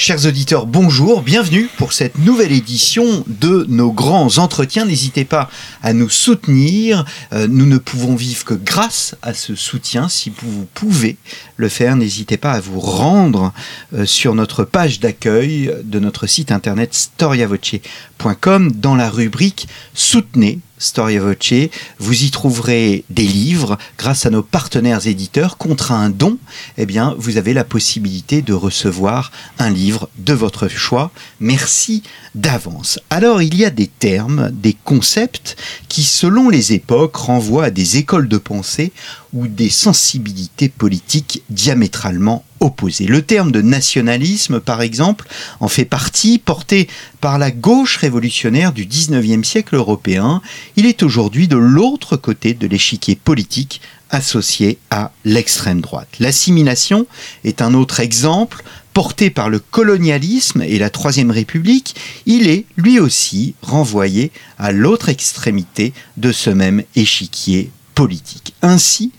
[0.00, 4.84] Chers auditeurs, bonjour, bienvenue pour cette nouvelle édition de nos grands entretiens.
[4.84, 5.50] N'hésitez pas
[5.82, 7.04] à nous soutenir.
[7.32, 10.08] Euh, nous ne pouvons vivre que grâce à ce soutien.
[10.08, 11.16] Si vous pouvez
[11.56, 13.52] le faire, n'hésitez pas à vous rendre
[13.92, 21.20] euh, sur notre page d'accueil de notre site internet storiavoce.com dans la rubrique Soutenez Storia
[21.20, 21.68] Voce.
[21.98, 25.56] Vous y trouverez des livres grâce à nos partenaires éditeurs.
[25.56, 26.38] Contre un don,
[26.76, 31.10] eh bien, vous avez la possibilité de recevoir un livre de votre choix.
[31.40, 32.02] Merci
[32.34, 32.98] d'avance.
[33.10, 35.56] Alors, il y a des termes, des concepts
[35.88, 38.92] qui, selon les époques, renvoient à des écoles de pensée
[39.32, 43.06] ou des sensibilités politiques diamétralement opposées.
[43.06, 45.28] Le terme de nationalisme, par exemple,
[45.60, 46.88] en fait partie, porté
[47.20, 50.42] par la gauche révolutionnaire du 19e siècle européen.
[50.76, 56.08] Il est aujourd'hui de l'autre côté de l'échiquier politique associé à l'extrême droite.
[56.18, 57.06] L'assimilation
[57.44, 58.64] est un autre exemple
[58.98, 61.94] porté par le colonialisme et la Troisième République,
[62.26, 68.54] il est lui aussi renvoyé à l'autre extrémité de ce même échiquier politique.
[68.62, 69.10] Ainsi,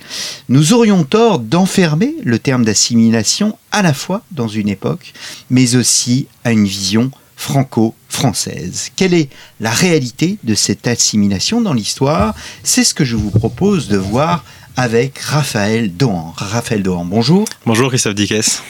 [0.47, 5.11] nous aurions tort d'enfermer le terme d'assimilation à la fois dans une époque,
[5.49, 8.91] mais aussi à une vision franco-française.
[8.95, 9.27] Quelle est
[9.59, 12.33] la réalité de cette assimilation dans l'histoire?
[12.63, 14.45] C'est ce que je vous propose de voir
[14.77, 16.33] avec Raphaël Dohan.
[16.37, 17.43] Raphaël Dohan, bonjour.
[17.65, 18.63] Bonjour Christophe Dickès.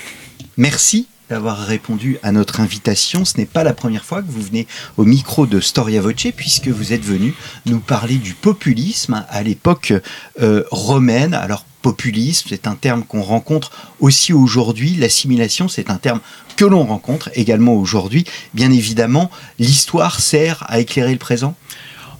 [0.57, 3.25] Merci d'avoir répondu à notre invitation.
[3.25, 6.67] Ce n'est pas la première fois que vous venez au micro de Storia Voce, puisque
[6.67, 7.33] vous êtes venu
[7.65, 9.93] nous parler du populisme à l'époque
[10.41, 11.33] euh, romaine.
[11.33, 14.95] Alors, populisme, c'est un terme qu'on rencontre aussi aujourd'hui.
[14.95, 16.19] L'assimilation, c'est un terme
[16.57, 18.25] que l'on rencontre également aujourd'hui.
[18.53, 21.55] Bien évidemment, l'histoire sert à éclairer le présent?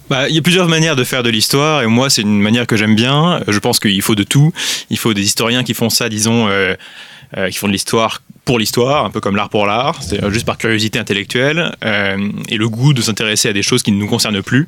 [0.09, 2.66] Bah, il y a plusieurs manières de faire de l'histoire et moi c'est une manière
[2.66, 3.44] que j'aime bien.
[3.47, 4.51] Je pense qu'il faut de tout.
[4.89, 6.73] Il faut des historiens qui font ça, disons, euh,
[7.35, 10.57] qui font de l'histoire pour l'histoire, un peu comme l'art pour l'art, c'est juste par
[10.57, 14.41] curiosité intellectuelle euh, et le goût de s'intéresser à des choses qui ne nous concernent
[14.41, 14.67] plus.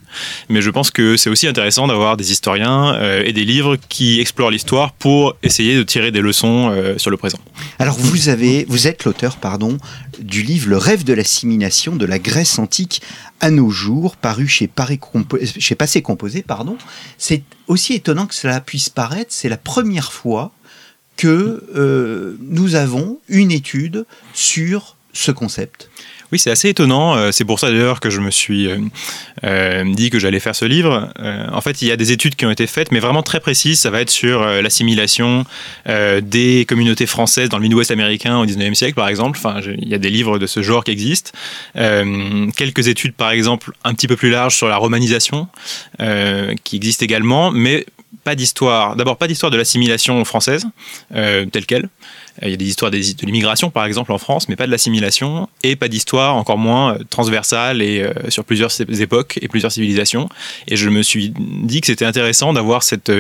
[0.50, 4.20] Mais je pense que c'est aussi intéressant d'avoir des historiens euh, et des livres qui
[4.20, 7.40] explorent l'histoire pour essayer de tirer des leçons euh, sur le présent.
[7.80, 9.80] Alors vous avez, vous êtes l'auteur, pardon,
[10.20, 13.02] du livre Le rêve de l'assimilation de la Grèce antique
[13.40, 14.70] à nos jours, paru chez,
[15.58, 16.78] chez Passé Composé, pardon.
[17.18, 20.52] C'est aussi étonnant que cela puisse paraître, c'est la première fois
[21.22, 25.88] que euh, nous avons une étude sur ce concept.
[26.32, 27.16] Oui, c'est assez étonnant.
[27.16, 28.68] Euh, c'est pour ça d'ailleurs que je me suis
[29.44, 31.14] euh, dit que j'allais faire ce livre.
[31.20, 33.80] en fait, il y a des études qui ont été faites, mais vraiment très précises.
[33.82, 35.46] Ça va être sur l'assimilation
[35.86, 39.38] des communautés françaises dans le Midwest américain au 19e siècle, par exemple.
[39.38, 41.32] Enfin, il y a des livres de ce genre qui existent.
[41.76, 45.50] quelques études, par exemple, un petit peu plus larges sur la romanisation,
[46.64, 47.86] qui existent également, mais
[48.24, 50.66] pas d'histoire, d'abord pas d'histoire de l'assimilation française
[51.16, 51.86] euh, telle qu'elle,
[52.42, 54.72] euh, il y a des histoires de l'immigration, par exemple, en France, mais pas de
[54.72, 58.72] l'assimilation, et pas d'histoire, encore moins, euh, transversale et sur plusieurs
[59.02, 60.30] époques et plusieurs civilisations.
[60.68, 63.12] Et je me suis dit que c'était intéressant d'avoir cette,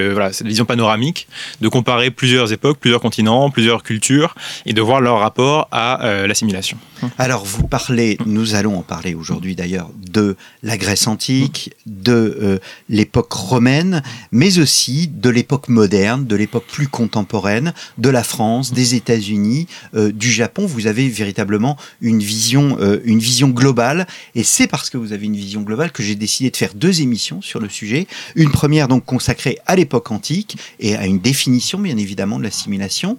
[0.43, 1.27] vision panoramique,
[1.61, 4.35] de comparer plusieurs époques, plusieurs continents, plusieurs cultures,
[4.65, 6.77] et de voir leur rapport à l'assimilation.
[7.17, 13.31] Alors, vous parlez, nous allons en parler aujourd'hui d'ailleurs, de la Grèce antique, de l'époque
[13.33, 19.67] romaine, mais aussi de l'époque moderne, de l'époque plus contemporaine, de la France, des États-Unis,
[19.95, 24.07] euh, du Japon, vous avez véritablement une vision, euh, une vision globale.
[24.35, 27.01] Et c'est parce que vous avez une vision globale que j'ai décidé de faire deux
[27.01, 28.07] émissions sur le sujet.
[28.35, 33.17] Une première donc consacrée à l'époque antique et à une définition, bien évidemment, de l'assimilation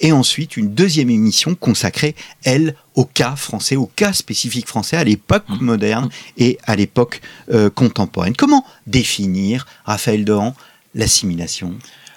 [0.00, 5.04] et ensuite une deuxième émission consacrée, elle, au cas français, au cas spécifique français, à
[5.04, 5.60] l'époque mmh.
[5.60, 7.20] moderne et à l'époque
[7.52, 8.34] euh, contemporaine.
[8.36, 10.54] Comment définir, Raphaël Dohan,
[10.94, 11.74] l'assimilation?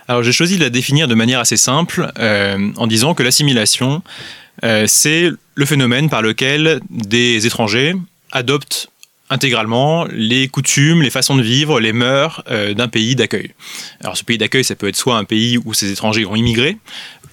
[0.08, 4.02] Alors j'ai choisi de la définir de manière assez simple euh, en disant que l'assimilation,
[4.64, 7.96] euh, c'est le phénomène par lequel des étrangers
[8.32, 8.90] adoptent
[9.30, 13.52] intégralement les coutumes, les façons de vivre, les mœurs euh, d'un pays d'accueil.
[14.02, 16.78] Alors ce pays d'accueil, ça peut être soit un pays où ces étrangers ont immigré,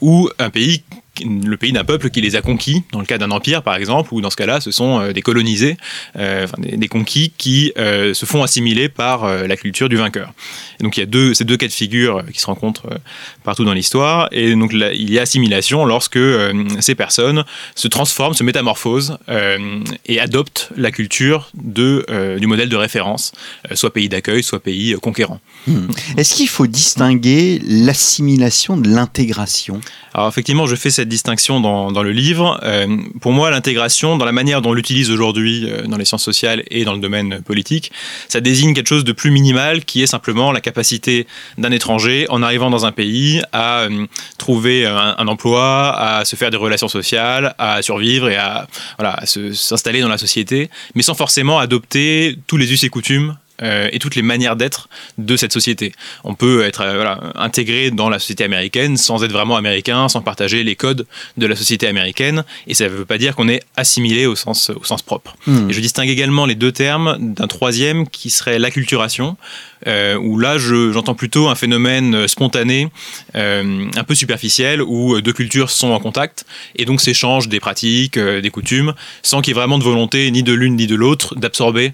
[0.01, 0.83] ou un pays
[1.25, 4.15] le pays d'un peuple qui les a conquis, dans le cas d'un empire par exemple,
[4.15, 5.77] ou dans ce cas-là, ce sont euh, des colonisés,
[6.17, 10.33] euh, des, conquis qui euh, se font assimiler par la culture du vainqueur.
[10.81, 12.89] donc il y a deux, ces deux cas de figure qui se rencontrent
[13.45, 16.19] partout dans l'histoire, et donc il y a assimilation lorsque
[16.81, 19.19] ces personnes se transforment, se métamorphosent
[20.07, 23.33] et adoptent la culture de, du modèle de référence,
[23.75, 25.41] soit pays d'accueil, soit pays conquérant.
[25.67, 25.89] Hmm.
[26.17, 29.81] Est-ce qu'il faut distinguer l'assimilation de l'intégration?
[30.13, 32.59] Alors effectivement, je fais cette distinction dans, dans le livre.
[32.65, 36.25] Euh, pour moi, l'intégration, dans la manière dont on l'utilise aujourd'hui euh, dans les sciences
[36.25, 37.93] sociales et dans le domaine politique,
[38.29, 41.27] ça désigne quelque chose de plus minimal qui est simplement la capacité
[41.59, 46.35] d'un étranger, en arrivant dans un pays, à euh, trouver un, un, emploi, à se
[46.35, 48.67] faire des relations sociales, à survivre et à,
[48.99, 53.37] voilà, à s'installer dans la société, mais sans forcément adopter tous les us et coutumes
[53.63, 55.93] euh, et toutes les manières d'être de cette société.
[56.25, 60.23] On peut être euh, voilà, intégré dans la société américaine sans être vraiment américain, sans
[60.23, 63.63] partager les codes de la société américaine, et ça ne veut pas dire qu'on est
[63.77, 65.37] assimilé au sens, au sens propre.
[65.47, 65.71] Hmm.
[65.71, 69.37] Et je distingue également les deux termes d'un troisième qui serait l'acculturation,
[69.87, 72.89] euh, où là j'entends plutôt un phénomène spontané,
[73.35, 76.45] euh, un peu superficiel, où deux cultures sont en contact,
[76.77, 80.43] et donc s'échangent des pratiques, des coutumes, sans qu'il y ait vraiment de volonté ni
[80.43, 81.93] de l'une ni de l'autre d'absorber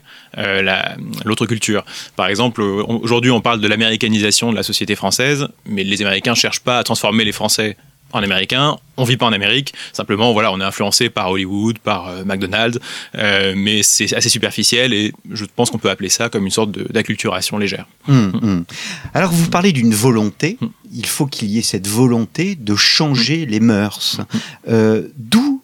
[1.25, 1.85] l'autre culture.
[2.15, 6.37] Par exemple, aujourd'hui, on parle de l'américanisation de la société française, mais les Américains ne
[6.37, 7.77] cherchent pas à transformer les Français
[8.13, 8.77] en Américains.
[8.97, 12.79] On vit pas en Amérique, simplement, voilà, on est influencé par Hollywood, par euh, McDonald's,
[13.17, 16.71] euh, mais c'est assez superficiel et je pense qu'on peut appeler ça comme une sorte
[16.71, 17.87] d'acculturation légère.
[18.09, 18.65] Hum, hum.
[19.13, 20.57] Alors, vous parlez d'une volonté.
[20.63, 20.71] Hum.
[20.95, 24.21] Il faut qu'il y ait cette volonté de changer les mœurs.
[24.69, 25.56] Euh, d'où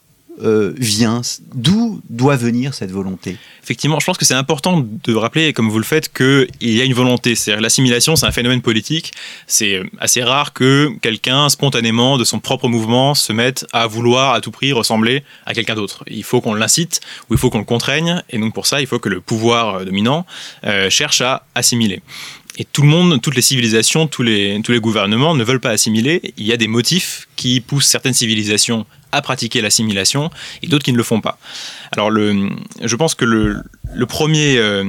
[0.43, 1.23] euh, vient
[1.55, 3.37] D'où doit venir cette volonté?
[3.63, 6.85] Effectivement, je pense que c'est important de rappeler, comme vous le faites, qu'il y a
[6.85, 7.35] une volonté.
[7.35, 9.13] C'est-à-dire l'assimilation, c'est un phénomène politique.
[9.47, 14.35] C'est euh, assez rare que quelqu'un, spontanément, de son propre mouvement, se mette à vouloir
[14.35, 16.05] à tout prix ressembler à quelqu'un d'autre.
[16.09, 17.01] Il faut qu'on l'incite
[17.31, 18.23] ou il faut qu'on le contraigne.
[18.31, 20.27] Et donc pour ça, il faut que le pouvoir euh, dominant
[20.89, 22.03] cherche à assimiler.
[22.59, 25.71] Et tout le monde, toutes les civilisations, tous les, tous les gouvernements ne veulent pas
[25.71, 26.35] assimiler.
[26.37, 30.31] Il y a des motifs qui poussent certaines civilisations à pratiquer l'assimilation
[30.63, 31.39] et d'autres qui ne le font pas.
[31.93, 33.63] Alors je pense que le,
[33.95, 34.85] le premier, euh,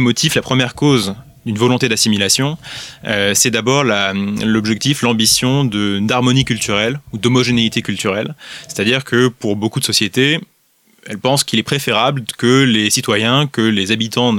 [0.00, 1.14] motif, la première cause
[1.44, 2.58] d'une volonté d'assimilation,
[3.04, 8.34] euh, c'est d'abord l'objectif, l'ambition d'harmonie culturelle ou d'homogénéité culturelle.
[8.68, 10.40] C'est-à-dire que pour beaucoup de sociétés,
[11.06, 14.36] elle pense qu'il est préférable que les citoyens, que les habitants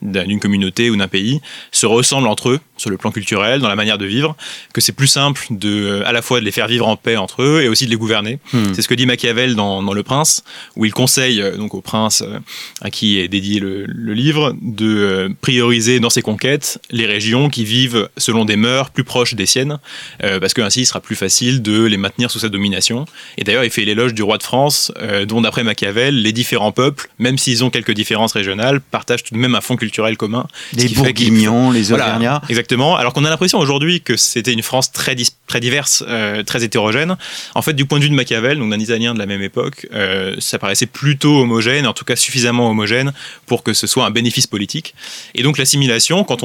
[0.00, 1.40] d'une communauté ou d'un pays
[1.72, 4.36] se ressemblent entre eux sur le plan culturel, dans la manière de vivre,
[4.72, 7.42] que c'est plus simple de, à la fois de les faire vivre en paix entre
[7.42, 8.38] eux et aussi de les gouverner.
[8.52, 8.72] Hmm.
[8.74, 10.44] C'est ce que dit Machiavel dans, dans, Le Prince,
[10.76, 12.38] où il conseille euh, donc au prince euh,
[12.82, 17.64] à qui est dédié le, livre de euh, prioriser dans ses conquêtes les régions qui
[17.64, 19.78] vivent selon des mœurs plus proches des siennes,
[20.20, 23.04] parce que ainsi il sera plus facile de les maintenir sous sa domination.
[23.36, 24.92] Et d'ailleurs, il fait l'éloge du roi de France,
[25.26, 29.40] dont d'après Machiavel, les différents peuples, même s'ils ont quelques différences régionales, partagent tout de
[29.40, 30.46] même un fond culturel commun.
[30.72, 32.42] Les Bourguignons, les Auvergnats.
[32.48, 32.75] exactement.
[32.76, 37.16] Alors qu'on a l'impression aujourd'hui que c'était une France très, très diverse, euh, très hétérogène.
[37.54, 39.86] En fait, du point de vue de Machiavel, donc d'un Italien de la même époque,
[39.94, 43.12] euh, ça paraissait plutôt homogène, en tout cas suffisamment homogène
[43.46, 44.94] pour que ce soit un bénéfice politique.
[45.34, 46.42] Et donc l'assimilation, quand,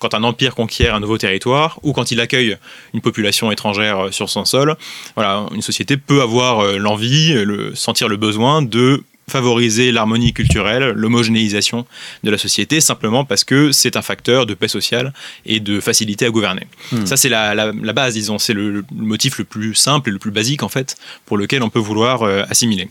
[0.00, 2.56] quand un empire conquiert un nouveau territoire ou quand il accueille
[2.92, 4.76] une population étrangère euh, sur son sol,
[5.14, 11.86] voilà, une société peut avoir l'envie, le, sentir le besoin de favoriser l'harmonie culturelle, l'homogénéisation
[12.24, 15.12] de la société, simplement parce que c'est un facteur de paix sociale
[15.46, 16.66] et de facilité à gouverner.
[16.92, 17.06] Hmm.
[17.06, 20.62] Ça, c'est la, base, disons, c'est le, motif le plus simple et le plus basique,
[20.62, 20.96] en fait,
[21.26, 22.88] pour lequel on peut vouloir euh, assimiler.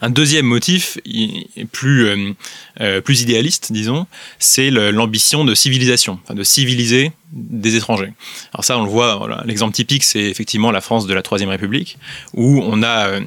[0.00, 0.98] Un deuxième motif,
[1.72, 2.32] plus, euh,
[2.80, 4.06] euh, plus idéaliste, disons,
[4.38, 8.12] c'est l'ambition de civilisation, de civiliser des étrangers.
[8.52, 11.98] Alors ça, on le voit, l'exemple typique, c'est effectivement la France de la Troisième République,
[12.34, 13.20] où on a euh,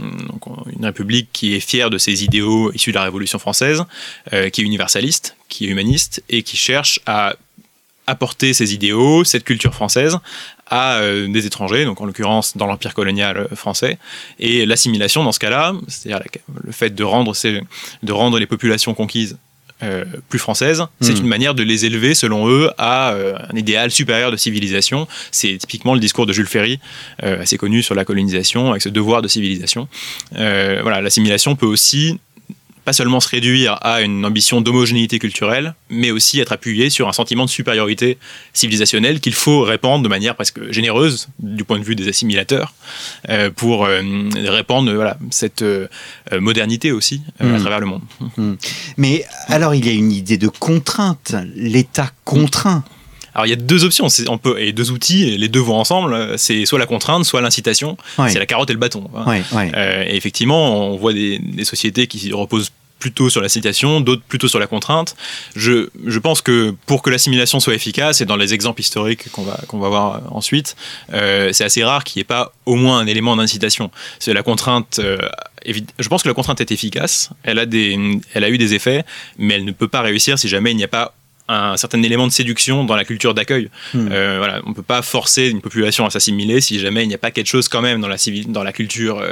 [0.78, 3.84] une République qui est fière de ses idéaux issus de la Révolution française,
[4.32, 7.36] qui est universaliste, qui est humaniste, et qui cherche à
[8.08, 10.20] apporter ses idéaux, cette culture française,
[10.68, 13.98] à euh, des étrangers, donc en l'occurrence dans l'empire colonial euh, français.
[14.40, 16.24] Et l'assimilation dans ce cas-là, c'est-à-dire
[16.64, 17.62] le fait de rendre, ces,
[18.04, 19.38] de rendre les populations conquises
[19.84, 21.24] euh, plus françaises, c'est hmm.
[21.24, 25.08] une manière de les élever, selon eux, à un idéal supérieur de civilisation.
[25.32, 26.80] C'est typiquement le discours de Jules Ferry,
[27.22, 29.90] assez connu sur la colonisation, avec ce devoir de civilisation.
[30.32, 32.20] voilà, l'assimilation peut aussi
[32.86, 37.14] pas seulement se réduire à une ambition d'homogénéité culturelle, mais aussi être appuyé sur un
[37.14, 38.20] sentiment de supériorité
[38.54, 42.74] civilisationnelle qu'il faut répandre de manière presque généreuse du point de vue des assimilateurs
[43.30, 44.02] euh, pour euh,
[44.46, 45.88] répandre voilà, cette euh,
[46.32, 47.60] modernité aussi à hmm.
[47.60, 48.02] travers le monde.
[48.38, 48.54] Hmm.
[48.98, 52.84] Mais alors il y a une idée de contrainte, l'État contraint.
[53.36, 56.38] Alors il y a deux options, on peut, et deux outils, les deux vont ensemble,
[56.38, 59.10] c'est soit la contrainte, soit l'incitation, c'est la carotte et le bâton.
[60.10, 64.48] et effectivement, on voit des, des sociétés qui reposent plutôt sur la citation, d'autres plutôt
[64.48, 65.16] sur la contrainte.
[65.56, 69.44] Je, je, pense que pour que l'assimilation soit efficace, et dans les exemples historiques qu'on
[69.44, 70.76] va, qu'on va voir ensuite,
[71.14, 73.92] euh, c'est assez rare qu'il n'y ait pas au moins un élément d'incitation.
[74.20, 75.00] C'est la contrainte.
[75.00, 75.18] Euh,
[75.68, 77.98] je pense que la contrainte est efficace, elle a, des,
[78.34, 79.04] elle a eu des effets,
[79.38, 81.14] mais elle ne peut pas réussir si jamais il n'y a pas
[81.48, 83.70] un certain élément de séduction dans la culture d'accueil.
[83.94, 84.08] Hmm.
[84.12, 87.14] Euh, voilà, on ne peut pas forcer une population à s'assimiler si jamais il n'y
[87.14, 89.24] a pas quelque chose quand même dans la, dans la culture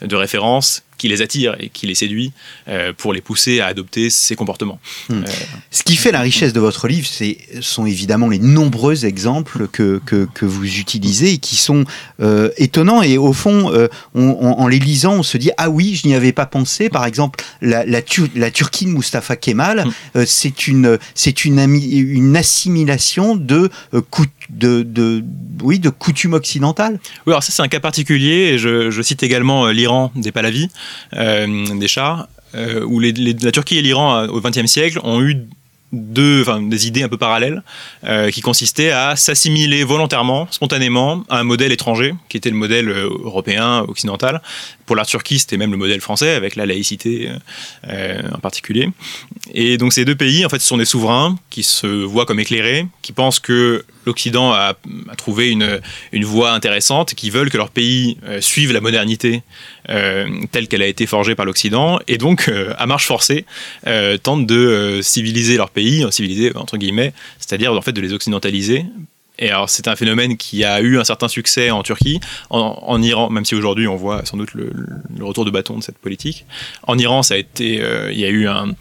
[0.00, 2.32] de référence qui les attire et qui les séduit
[2.68, 4.80] euh, pour les pousser à adopter ces comportements.
[5.08, 5.22] Hmm.
[5.22, 5.30] Euh,
[5.70, 10.00] Ce qui fait la richesse de votre livre, ce sont évidemment les nombreux exemples que,
[10.04, 11.84] que, vous utilisez et qui sont
[12.20, 13.02] euh, étonnants.
[13.02, 13.72] Et au fond,
[14.14, 16.88] en les lisant, on se dit Ah oui, je n'y avais pas pensé.
[16.88, 18.00] Par exemple, la, la,
[18.34, 20.24] la Turquie de Mustafa Kemal, hmm.
[20.26, 20.98] c'est une,
[21.44, 23.70] une, une assimilation de,
[24.50, 25.24] de,
[25.62, 26.98] oui, de coutumes occidentales.
[27.26, 28.52] Oui, alors ça, c'est un cas particulier.
[28.52, 30.68] Et je, cite également l'Iran des Pahlavis.
[31.14, 35.36] Euh, des chars, euh, où la Turquie et l'Iran euh, au XXe siècle ont eu
[35.92, 37.62] deux, enfin, des idées un peu parallèles
[38.30, 43.86] qui consistaient à s'assimiler volontairement, spontanément, à un modèle étranger, qui était le modèle européen,
[43.88, 44.42] occidental.
[44.84, 47.30] Pour la Turquie, c'était même le modèle français, avec la laïcité
[47.86, 48.90] en particulier.
[49.54, 52.40] Et donc ces deux pays, en fait, ce sont des souverains qui se voient comme
[52.40, 54.74] éclairés, qui pensent que l'Occident a,
[55.16, 59.42] trouvé une, voie intéressante, qui veulent que leur pays euh, suive la modernité
[59.90, 63.44] euh, telle qu'elle a été forgée par l'Occident, et donc, euh, à marche forcée,
[64.22, 68.84] tentent de civiliser leur pays, civiliser entre guillemets, c'est-à-dire en fait de les occidentaliser
[69.38, 73.30] et alors, c'est un phénomène qui a eu un certain succès en Turquie, en, Iran,
[73.30, 74.72] même si aujourd'hui on voit sans doute le,
[75.20, 76.44] retour de bâton de cette politique.
[76.86, 78.74] En Iran, ça a été, euh, il y a eu un,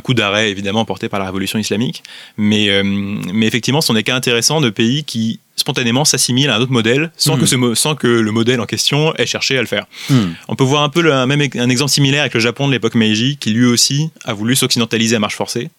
[0.00, 2.02] coup d'arrêt évidemment porté par la révolution islamique,
[2.36, 6.56] mais, euh, mais effectivement, ce sont des cas intéressants de pays qui spontanément s'assimilent à
[6.56, 7.74] un autre modèle sans, que hmm.
[7.74, 9.86] ce, sans que le modèle en question ait cherché à le faire.
[10.10, 10.32] Hmm.
[10.48, 12.96] On peut voir un peu le, même un exemple similaire avec le Japon de l'époque
[12.96, 15.70] Meiji, qui lui aussi a voulu s'occidentaliser à marche forcée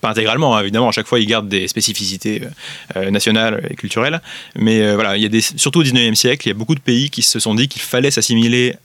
[0.00, 2.48] pas intégralement, hein, évidemment, à chaque fois, ils gardent des spécificités euh,
[2.96, 4.20] euh, nationales et culturelles.
[4.56, 6.74] Mais euh, voilà, il y a des, surtout au 19e siècle, il y a beaucoup
[6.74, 8.76] de pays qui se sont dit qu'il fallait s'assimiler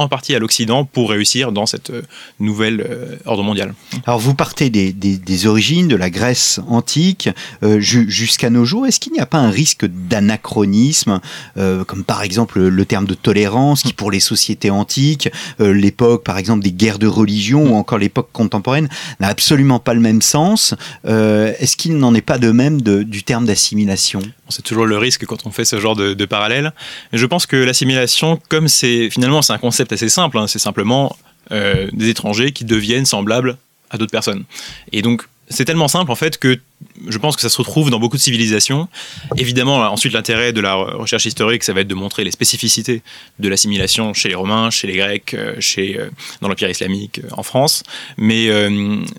[0.00, 2.02] en partie à l'Occident pour réussir dans cette euh,
[2.38, 3.74] nouvelle euh, ordre mondial.
[4.06, 7.28] Alors vous partez des, origines de la Grèce antique
[7.62, 8.86] euh, jusqu'à nos jours.
[8.86, 11.20] Est-ce qu'il n'y a pas un risque d'anachronisme,
[11.56, 16.62] comme par exemple le terme de tolérance, qui pour les sociétés antiques, l'époque par exemple
[16.62, 18.88] des guerres de religion ou encore l'époque contemporaine,
[19.18, 23.46] n'a absolument pas le même sens Est-ce qu'il n'en est pas de même du terme
[23.46, 24.20] d'assimilation?
[24.50, 26.72] C'est toujours le risque quand on fait ce genre de, parallèle.
[27.12, 30.58] Mais je pense que l'assimilation, comme c'est finalement c'est un concept assez simple, hein, c'est
[30.58, 31.16] simplement
[31.52, 33.56] euh, des étrangers qui deviennent semblables
[33.90, 34.44] à d'autres personnes.
[34.92, 36.58] Et donc c'est tellement simple en fait que
[37.08, 38.88] je pense que ça se retrouve dans beaucoup de civilisations.
[39.36, 43.02] Évidemment, ensuite, l'intérêt de la recherche historique, ça va être de montrer les spécificités
[43.38, 47.28] de l'assimilation chez les Romains, chez les Grecs, euh, chez, euh, dans l'Empire islamique, euh,
[47.32, 47.82] en France.
[48.16, 48.48] Mais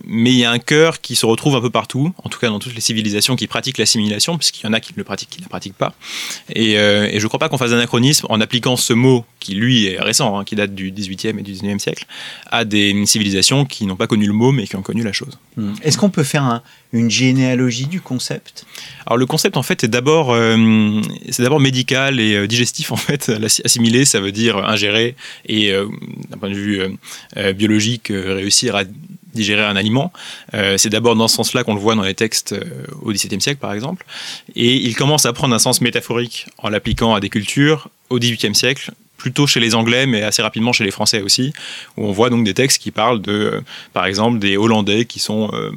[0.06, 2.50] mais il y a un cœur qui se retrouve un peu partout, en tout cas
[2.50, 5.40] dans toutes les civilisations qui pratiquent l'assimilation, puisqu'il y en a qui le pratiquent, qui
[5.40, 5.94] ne la pratiquent pas.
[6.54, 10.00] Et, je ne crois pas qu'on fasse d'anachronisme en appliquant ce mot, qui lui est
[10.00, 12.06] récent, hein, qui date du 18e et du 19e siècle,
[12.52, 15.38] à des civilisations qui n'ont pas connu le mot, mais qui ont connu la chose.
[15.58, 15.74] Hmm.
[15.84, 16.62] Est-ce qu'on peut faire un,
[16.94, 18.66] une généalogie du concept?
[19.06, 22.98] Alors le concept en fait est d'abord euh, c'est d'abord médical et euh, digestif en
[22.98, 23.32] fait.
[23.66, 25.88] Assimiler ça veut dire ingérer et euh,
[26.30, 26.82] d'un point de vue
[27.56, 28.84] biologique réussir à
[29.34, 30.12] digérer un aliment.
[30.78, 32.54] c'est d'abord dans ce sens-là qu'on le voit dans les textes
[33.02, 34.06] au XVIIe siècle par exemple.
[34.56, 38.56] Et il commence à prendre un sens métaphorique en l'appliquant à des cultures au XVIIIe
[38.56, 41.54] siècle plutôt chez les Anglais, mais assez rapidement chez les Français aussi,
[41.96, 43.62] où on voit donc des textes qui parlent de, euh,
[43.94, 45.72] par exemple, des Hollandais qui sont euh,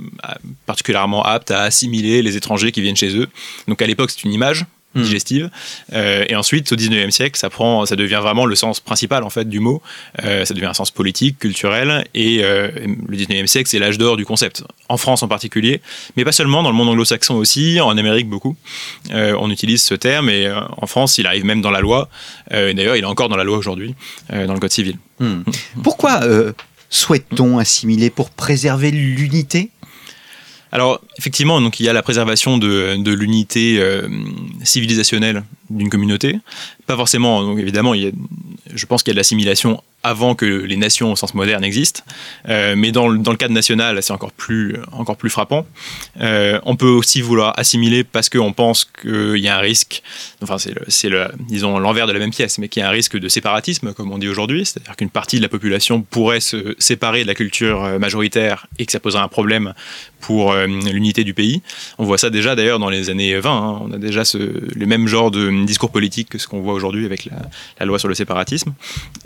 [0.64, 3.28] particulièrement aptes à assimiler les étrangers qui viennent chez eux.
[3.68, 5.02] Donc à l'époque, c'est une image, Hmm.
[5.02, 5.50] digestive.
[5.92, 9.30] Euh, et ensuite, au 19e siècle, ça, prend, ça devient vraiment le sens principal en
[9.30, 9.82] fait, du mot.
[10.22, 12.06] Euh, ça devient un sens politique, culturel.
[12.14, 12.70] Et euh,
[13.08, 14.62] le 19e siècle, c'est l'âge d'or du concept.
[14.88, 15.80] En France en particulier,
[16.16, 18.56] mais pas seulement, dans le monde anglo-saxon aussi, en Amérique beaucoup.
[19.10, 22.08] on utilise ce terme et en France, il arrive même dans la loi.
[22.50, 23.94] D'ailleurs, il est encore dans la loi aujourd'hui,
[24.30, 24.98] dans le Code civil.
[25.18, 25.42] Hmm.
[25.82, 26.20] Pourquoi
[26.90, 29.70] souhaite-t-on assimiler pour préserver l'unité
[30.75, 34.09] alors effectivement, donc il y a la préservation de, l'unité euh,
[34.64, 36.40] civilisationnelle d'une communauté.
[36.88, 38.11] Pas forcément, donc évidemment, il y a,
[38.75, 42.02] je pense qu'il y a de l'assimilation avant que les nations au sens moderne existent.
[42.49, 45.66] Euh, mais dans le, dans le, cadre national, c'est encore plus, encore plus frappant.
[46.21, 50.02] Euh, on peut aussi vouloir assimiler parce qu'on pense qu'il y a un risque,
[50.43, 53.16] enfin c'est, le, disons l'envers de la même pièce, mais qu'il y a un risque
[53.16, 57.23] de séparatisme, comme on dit aujourd'hui, c'est-à-dire qu'une partie de la population pourrait se séparer
[57.23, 59.73] de la culture majoritaire et que ça poserait un problème
[60.26, 61.61] pour l'unité du pays.
[61.99, 63.50] On voit ça déjà d'ailleurs dans les années 20.
[63.50, 63.78] Hein.
[63.83, 67.04] On a déjà ce, le même genre de discours politique que ce qu'on voit aujourd'hui
[67.04, 67.28] avec
[67.78, 68.73] la, loi sur le séparatisme.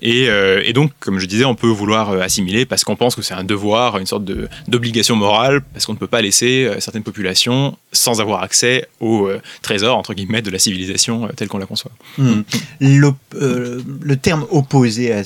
[0.03, 0.25] Et,
[0.65, 3.45] et, donc, comme je disais, on peut vouloir assimiler parce qu'on pense que c'est un
[3.45, 4.25] devoir, une sorte
[4.67, 9.31] d'obligation morale, parce qu'on ne peut pas laisser certaines populations sans avoir accès au
[9.63, 11.93] trésor, entre guillemets, de la civilisation telle qu'on la conçoit.
[12.17, 12.43] Hmm.
[12.81, 15.23] Le, terme opposé à,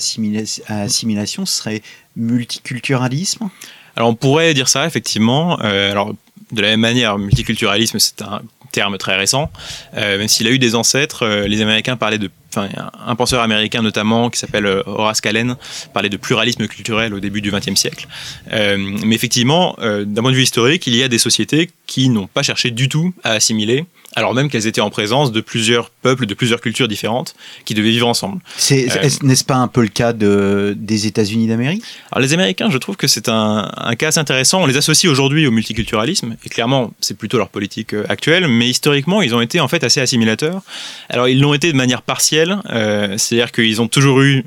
[0.67, 1.81] à assimilation serait
[2.15, 3.49] multiculturalisme?
[3.95, 5.59] Alors on pourrait dire ça effectivement.
[5.63, 6.13] Euh, alors
[6.51, 9.51] de la même manière, multiculturalisme c'est un terme très récent,
[9.95, 11.23] euh, même s'il a eu des ancêtres.
[11.23, 12.69] Euh, les Américains parlaient de Enfin,
[13.07, 15.55] un penseur américain notamment qui s'appelle Horace Kallen
[15.91, 18.07] parlait de pluralisme culturel au début du XXe siècle.
[18.51, 22.43] mais effectivement, d'un point de vue historique, il y a des sociétés qui n'ont pas
[22.43, 23.85] cherché du tout à assimiler
[24.15, 27.91] alors même qu'elles étaient en présence de plusieurs peuples, de plusieurs cultures différentes, qui devaient
[27.91, 28.41] vivre ensemble.
[28.57, 31.83] C'est, euh, n'est-ce pas un peu le cas de, des États-Unis d'Amérique?
[32.11, 34.61] Alors les Américains, je trouve que c'est un, cas assez intéressant.
[34.61, 38.69] On les associe aujourd'hui au multiculturalisme, et clairement, c'est plutôt leur politique euh, actuelle, mais
[38.69, 40.61] historiquement, ils ont été en fait assez assimilateurs.
[41.09, 44.45] Alors ils l'ont été de manière partielle, euh, c'est-à-dire qu'ils ont toujours eu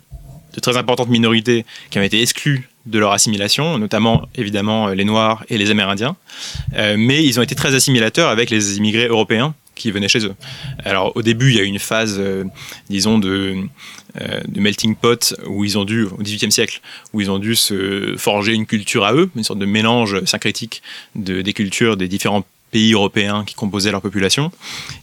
[0.55, 5.45] de très importantes minorités qui ont été exclues de leur assimilation, notamment évidemment les Noirs
[5.49, 6.17] et les Amérindiens,
[6.77, 10.35] euh, mais ils ont été très assimilateurs avec les immigrés européens qui venaient chez eux.
[10.85, 12.45] Alors au début, il y a eu une phase, euh,
[12.89, 13.57] disons, de,
[14.21, 16.81] euh, de, melting pot où ils ont dû, au XVIIIe siècle,
[17.13, 20.83] où ils ont dû se forger une culture à eux, une sorte de mélange syncrétique
[21.15, 22.45] de, des cultures des différents
[22.77, 24.53] pays européens qui composaient leur population.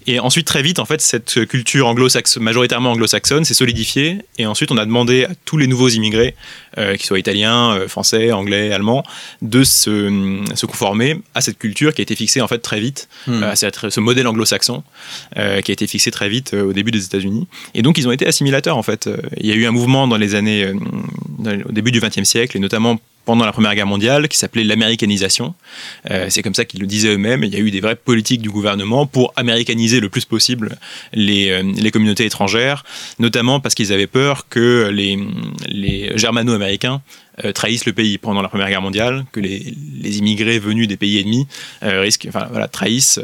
[0.06, 4.20] Et ensuite, très vite, en fait, cette culture anglo-saxonne, majoritairement anglo-saxonne, s'est solidifiée.
[4.38, 6.36] Et ensuite, on a demandé à tous les nouveaux immigrés,
[6.78, 9.04] euh, qu'ils soient italiens, euh, français, anglais, allemands,
[9.42, 13.10] de se, se, conformer à cette culture qui a été fixée en fait très vite,
[13.26, 13.42] hmm.
[13.42, 14.84] euh, à ce modèle anglo-saxon
[15.36, 17.48] qui a été fixé très vite au début des États-Unis.
[17.74, 19.10] Et donc, ils ont été assimilateurs en fait.
[19.38, 20.72] Il y a eu un mouvement dans les années,
[21.68, 25.54] au début du XXe siècle, et notamment pendant la Première Guerre mondiale qui s'appelait l'américanisation.
[26.12, 27.44] Euh, c'est comme ça qu'ils le disaient eux-mêmes.
[27.44, 30.78] Il y a eu des vraies politiques du gouvernement pour américaniser le plus possible
[31.14, 32.84] les, euh, communautés étrangères,
[33.20, 35.18] notamment parce qu'ils avaient peur que les,
[36.18, 37.02] germano-américains
[37.44, 40.98] euh, trahissent le pays pendant la Première Guerre mondiale, que les, les immigrés venus des
[40.98, 41.48] pays ennemis
[41.82, 43.20] risquent, enfin, voilà, trahissent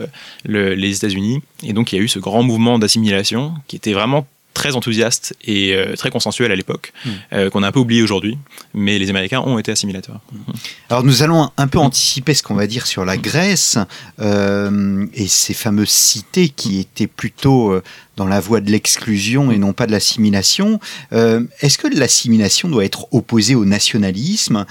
[0.46, 1.42] les États-Unis.
[1.64, 5.36] Et donc il y a eu ce grand mouvement d'assimilation qui était vraiment très enthousiaste
[5.44, 7.10] et euh, très consensuel à l'époque, hmm.
[7.34, 8.38] euh, qu'on a un peu oublié aujourd'hui,
[8.74, 10.20] mais les Américains ont été assimilateurs.
[10.32, 10.52] Hmm.
[10.90, 13.78] Alors nous allons un peu anticiper ce qu'on va dire sur la Grèce
[14.20, 17.80] euh, et ces fameuses cités qui étaient plutôt
[18.18, 20.80] dans la voie de l'exclusion et non pas de l'assimilation.
[21.12, 24.66] Est-ce que l'assimilation doit être opposée au nationalisme?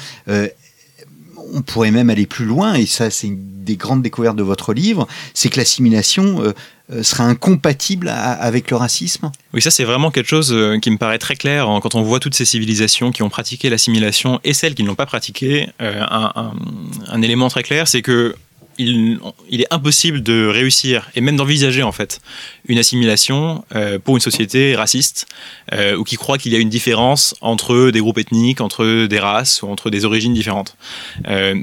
[1.52, 4.72] On pourrait même aller plus loin, et ça c'est une des grandes découvertes de votre
[4.72, 6.42] livre, c'est que l'assimilation
[6.90, 10.96] euh, sera incompatible avec le racisme Oui, ça c'est vraiment quelque chose euh, qui me
[10.96, 14.74] paraît très clair quand on voit toutes ces civilisations qui ont pratiqué l'assimilation et celles
[14.74, 15.68] qui ne l'ont pas pratiqué.
[15.82, 18.34] Euh, un, élément très clair, c'est que
[18.78, 22.20] il, est impossible de réussir et même d'envisager en fait
[22.66, 23.64] une assimilation
[24.04, 25.26] pour une société raciste
[25.96, 29.62] ou qui croit qu'il y a une différence entre des groupes ethniques, entre des races
[29.62, 30.76] ou entre des origines différentes.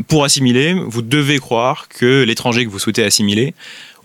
[0.07, 3.53] pour assimiler, vous devez croire que l'étranger que vous souhaitez assimiler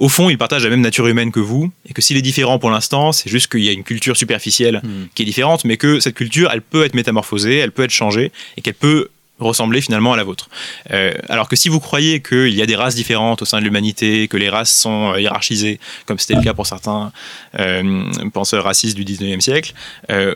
[0.01, 2.59] au fond, il partage la même nature humaine que vous, et que s'il est différent
[2.59, 5.09] pour l'instant, c'est juste qu'il y a une culture superficielle hmm.
[5.15, 8.33] qui est différente, mais que cette culture, elle peut être métamorphosée, elle peut être changée,
[8.57, 9.11] et qu'elle peut
[9.41, 10.49] ressembler finalement à la vôtre.
[10.91, 13.65] Euh, alors que si vous croyez qu'il y a des races différentes au sein de
[13.65, 17.13] l'humanité, que les races sont euh, hiérarchisées, comme c'était le cas pour certains
[17.59, 19.73] euh, penseurs racistes du 19e siècle,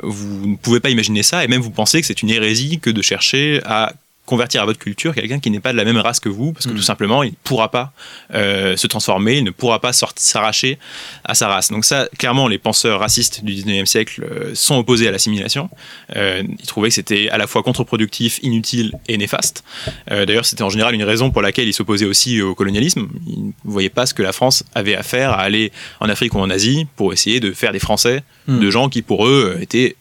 [0.03, 2.91] vous ne pouvez pas imaginer ça, et même vous pensez que c'est une hérésie que
[2.91, 3.93] de chercher à
[4.35, 6.67] convertir à votre culture quelqu'un qui n'est pas de la même race que vous, parce
[6.67, 6.77] que hmm.
[6.77, 7.93] tout simplement, il ne pourra pas
[8.35, 10.77] euh, se transformer, il ne pourra pas s'arracher
[11.25, 11.71] à sa race.
[11.71, 15.71] Donc ça, clairement, les penseurs racistes du 19e siècle euh, sont opposés à l'assimilation.
[16.17, 19.63] Euh, ils trouvaient que c'était à la fois contre-productif, inutile et néfaste.
[20.09, 23.07] D'ailleurs, c'était en général une raison pour laquelle ils s'opposaient aussi au colonialisme.
[23.29, 25.71] Ils ne voyaient pas ce que la France avait à faire à aller
[26.01, 28.59] en Afrique ou en Asie pour essayer de faire des Français hmm.
[28.59, 29.97] de gens qui, pour eux, étaient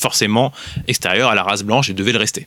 [0.00, 0.52] forcément
[0.88, 2.46] extérieur à la race blanche et devait le rester.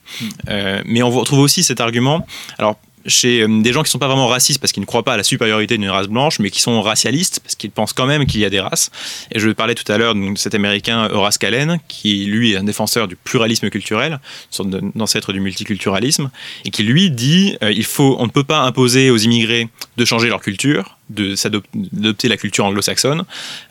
[0.49, 2.25] Euh, mais on retrouve aussi cet argument.
[2.57, 5.03] Alors, chez euh, des gens qui ne sont pas vraiment racistes parce qu'ils ne croient
[5.03, 8.05] pas à la supériorité d'une race blanche, mais qui sont racialistes parce qu'ils pensent quand
[8.05, 8.91] même qu'il y a des races.
[9.31, 12.63] Et je parlais tout à l'heure de cet américain Horace Kallen, qui lui est un
[12.63, 14.19] défenseur du pluralisme culturel, une
[14.51, 16.29] sorte d'ancêtre du multiculturalisme,
[16.65, 20.05] et qui lui dit euh, il faut, on ne peut pas imposer aux immigrés de
[20.05, 23.23] changer leur culture, d'adopter la culture anglo-saxonne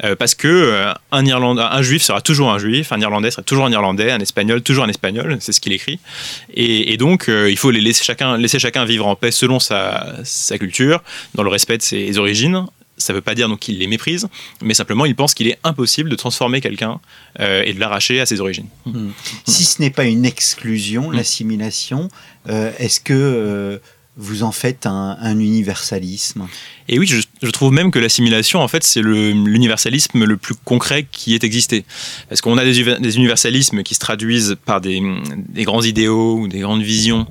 [0.04, 3.42] euh, parce que euh, un, Irlandais, un juif sera toujours un juif, un Irlandais sera
[3.42, 5.98] toujours un Irlandais, un Espagnol toujours un Espagnol, c'est ce qu'il écrit.
[6.52, 10.14] Et, donc euh, il faut les laisser chacun, laisser chacun vivre en paix selon sa,
[10.24, 11.02] sa culture,
[11.34, 12.66] dans le respect de ses origines.
[12.98, 14.28] Ça ne veut pas dire donc qu'il les méprise,
[14.62, 17.00] mais simplement il pense qu'il est impossible de transformer quelqu'un
[17.40, 18.68] et de l'arracher à ses origines.
[18.84, 19.08] Hmm.
[19.46, 21.14] Si ce n'est pas une exclusion, hmm.
[21.14, 22.08] l'assimilation,
[22.48, 23.80] est-ce que
[24.16, 26.46] vous en faites un, universalisme?
[26.88, 31.34] Et oui, je, trouve même que l'assimilation, en fait, c'est l'universalisme le, plus concret qui
[31.34, 31.84] ait existé.
[32.28, 35.02] Parce qu'on a des, universalismes qui se traduisent par des,
[35.58, 37.26] grands idéaux ou des grandes visions,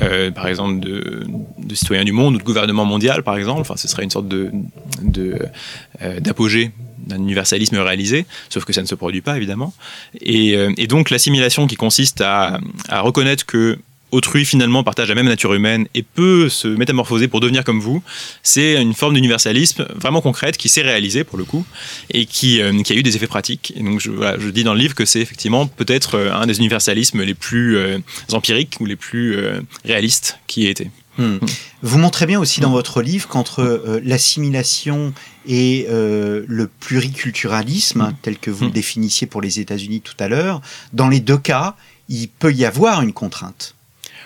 [0.00, 1.24] euh, par exemple de,
[1.72, 3.60] citoyens du monde ou de gouvernement mondial, par exemple.
[3.60, 6.72] Enfin, ce serait une sorte euh, d'apogée
[7.06, 9.72] d'un universalisme réalisé, sauf que ça ne se produit pas évidemment.
[10.20, 12.58] Et, euh, donc l'assimilation qui consiste à
[12.90, 13.78] reconnaître que
[14.14, 18.02] autrui finalement partage la même nature humaine et peut se métamorphoser pour devenir comme vous,
[18.42, 21.66] c'est une forme d'universalisme vraiment concrète qui s'est réalisée pour le coup
[22.10, 23.72] et qui, euh, qui, a eu des effets pratiques.
[23.76, 26.58] Et donc je, je dis dans le livre que c'est effectivement peut-être euh, un des
[26.58, 27.98] universalismes les plus euh,
[28.32, 29.36] empiriques ou les plus
[29.84, 30.90] réalistes qui ait été.
[31.18, 31.38] Hmm.
[31.82, 35.12] Vous montrez bien aussi dans votre livre qu'entre l'assimilation
[35.46, 38.16] et le pluriculturalisme, hmm.
[38.22, 38.74] tel que vous le hmm.
[38.74, 40.60] définissiez pour les États-Unis tout à l'heure,
[40.92, 41.76] dans les deux cas,
[42.08, 43.74] il peut y avoir une contrainte.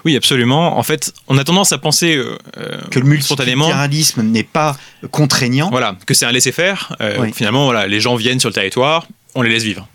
[0.05, 0.79] Oui, absolument.
[0.79, 4.77] En fait, on a tendance à penser euh, euh, que le multiculturalisme n'est pas
[5.11, 5.71] contraignant.
[5.71, 6.97] Voilà, que c'est un laisser-faire.
[7.01, 9.87] Euh, finalement, voilà, les gens viennent sur le territoire, on les laisse vivre.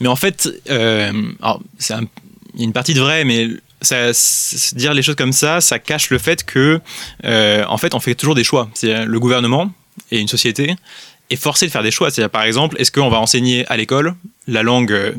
[0.00, 0.48] Mais en fait,
[1.78, 1.94] c'est
[2.54, 3.48] il y a une partie de vrai, mais
[3.80, 4.10] ça,
[4.74, 6.80] dire les choses comme ça, ça cache le fait que,
[7.24, 8.68] en fait, on fait toujours des choix.
[8.74, 9.72] C'est le gouvernement
[10.10, 10.76] et une société
[11.30, 12.10] est forcé de faire des choix.
[12.10, 14.14] C'est-à-dire, par exemple, est-ce qu'on va enseigner à l'école
[14.48, 15.12] la langue, euh,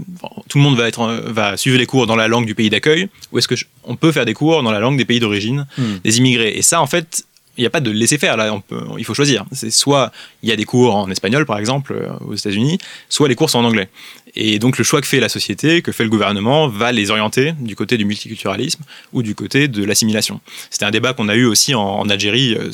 [0.50, 3.08] tout le monde va, être, va suivre les cours dans la langue du pays d'accueil,
[3.32, 5.98] ou est-ce qu'on peut faire des cours dans la langue des pays d'origine hmm.
[6.04, 6.54] des immigrés?
[6.56, 7.26] Et ça, en fait,
[7.58, 9.46] il n'y a pas de laisser-faire là, on peut, il faut choisir.
[9.52, 10.12] C'est soit
[10.42, 12.78] il y a des cours en espagnol par exemple euh, aux États-Unis,
[13.10, 13.90] soit les cours sont en anglais.
[14.36, 17.54] Et donc le choix que fait la société, que fait le gouvernement, va les orienter
[17.60, 20.42] du côté du multiculturalisme ou du côté de l'assimilation.
[20.72, 22.72] C'était un débat qu'on a eu aussi en, Algérie euh,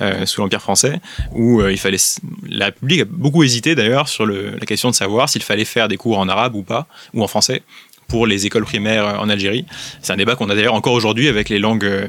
[0.00, 1.00] euh, sous l'empire français,
[1.32, 1.98] où il fallait
[2.48, 5.96] la République a beaucoup hésité d'ailleurs sur la question de savoir s'il fallait faire des
[5.96, 7.62] cours en arabe ou pas ou en français
[8.12, 9.64] pour les écoles primaires en Algérie.
[10.02, 12.06] C'est un débat qu'on a d'ailleurs encore aujourd'hui avec les langues, euh,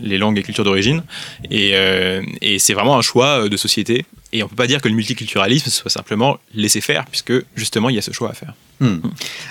[0.00, 1.02] les langues et cultures d'origine.
[1.50, 2.22] Et, euh,
[2.58, 4.06] c'est vraiment un choix de société.
[4.32, 7.90] Et on ne peut pas dire que le multiculturalisme soit simplement laisser faire, puisque justement
[7.90, 8.54] il y a ce choix à faire.
[8.78, 8.98] Hmm.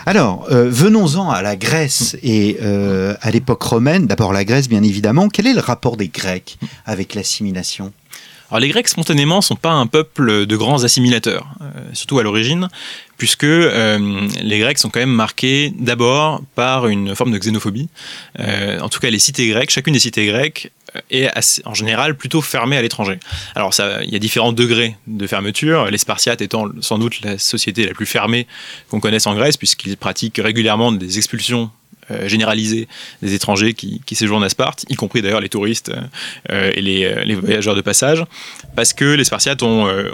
[0.06, 4.08] Alors, euh, venons-en à la Grèce et à l'époque romaine.
[4.08, 5.28] D'abord la Grèce, bien évidemment.
[5.28, 7.92] Quel est le rapport des Grecs avec l'assimilation?
[8.50, 11.48] Alors les Grecs spontanément sont pas un peuple de grands assimilateurs,
[11.94, 12.68] surtout à l'origine
[13.20, 17.90] puisque euh, les Grecs sont quand même marqués d'abord par une forme de xénophobie.
[18.40, 21.30] Euh, en tout cas, les cités grecques, chacune des cités grecques euh, est
[21.66, 23.20] en général plutôt fermée à l'étranger.
[23.56, 27.86] Alors il y a différents degrés de fermeture, les Spartiates étant sans doute la société
[27.86, 28.48] la plus fermée
[28.90, 31.70] qu'on connaisse en Grèce, puisqu'ils pratiquent régulièrement des expulsions
[32.12, 32.88] euh, généralisée
[33.22, 35.92] des étrangers qui, séjournent à Sparte, y compris d'ailleurs les touristes
[36.52, 38.26] euh, et les, les, voyageurs de passage,
[38.76, 40.10] parce que les Spartiates ont, euh,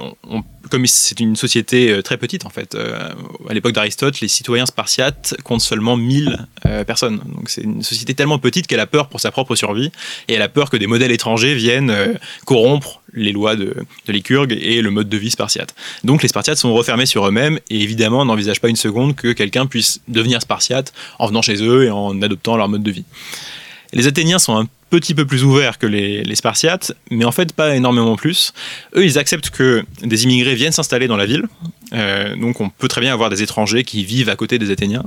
[0.70, 5.62] comme c'est une société très petite en fait, à l'époque d'Aristote, les citoyens spartiates comptent
[5.62, 6.48] seulement 1000
[6.88, 7.22] personnes.
[7.36, 9.92] Donc c'est une société tellement petite qu'elle a peur pour sa propre survie
[10.28, 11.94] et elle a peur que des modèles étrangers viennent
[12.46, 13.76] corrompre les lois de,
[14.08, 15.74] de Lycurgue et le mode de vie spartiate.
[16.04, 19.66] Donc les Spartiates sont refermés sur eux-mêmes et évidemment n'envisagent pas une seconde que quelqu'un
[19.66, 23.06] puisse devenir Spartiate en venant chez eux et en adoptant leur mode de vie.
[23.96, 27.76] Les Athéniens sont un petit peu plus ouverts que les, Spartiates, mais en fait pas
[27.76, 28.54] énormément plus.
[28.96, 31.46] Eux, ils acceptent que des immigrés viennent s'installer dans la ville.
[31.94, 35.04] Euh, donc on peut très bien avoir des étrangers qui vivent à côté des Athéniens.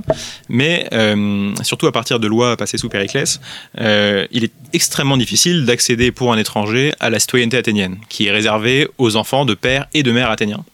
[0.49, 3.39] Mais euh, surtout à partir de lois passées sous Périclès,
[3.79, 8.31] euh, il est extrêmement difficile d'accéder pour un étranger à la citoyenneté athénienne, qui est
[8.31, 10.65] réservée aux enfants de pères et de mères athéniens.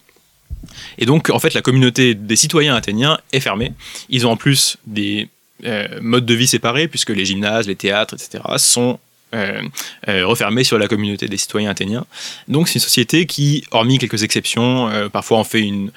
[0.98, 3.72] Et donc, en fait, la communauté des citoyens athéniens est fermée.
[4.08, 5.28] Ils ont en plus des
[5.64, 8.98] euh, mode de vie séparés, puisque les gymnases, les théâtres, etc., sont
[9.34, 9.62] euh,
[10.08, 12.04] euh, refermés sur la communauté des citoyens athéniens.
[12.46, 15.90] Donc c'est une société qui, hormis quelques exceptions, parfois on fait une,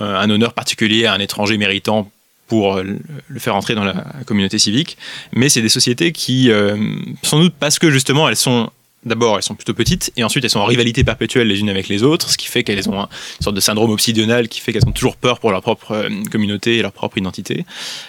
[0.00, 2.10] un honneur particulier à un étranger méritant
[2.48, 4.98] pour le faire entrer dans la communauté civique,
[5.32, 6.50] mais c'est des sociétés qui,
[7.22, 8.70] sans doute parce que justement elles sont
[9.04, 11.88] D'abord, elles sont plutôt petites, et ensuite, elles sont en rivalité perpétuelle les unes avec
[11.88, 14.86] les autres, ce qui fait qu'elles ont une sorte de syndrome obsidional qui fait qu'elles
[14.86, 17.64] ont toujours peur pour leur propre euh, communauté et leur propre identité.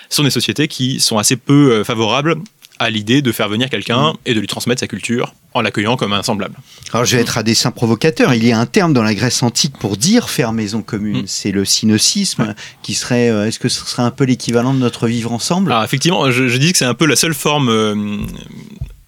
[0.09, 2.35] Ce sont des sociétés qui sont assez peu euh, favorables
[2.79, 4.17] à l'idée de faire venir quelqu'un mm.
[4.25, 6.55] et de lui transmettre sa culture en l'accueillant comme un semblable.
[6.91, 8.33] Alors je vais être à dessein provocateur.
[8.33, 11.23] Il y a un terme dans la Grèce antique pour dire faire maison commune.
[11.23, 11.27] Mm.
[11.27, 13.29] C'est le synocisme, qui serait.
[13.29, 15.71] Euh, est-ce que ce serait un peu l'équivalent de notre vivre ensemble?
[15.71, 18.27] Alors effectivement, je, dis que c'est un peu la seule forme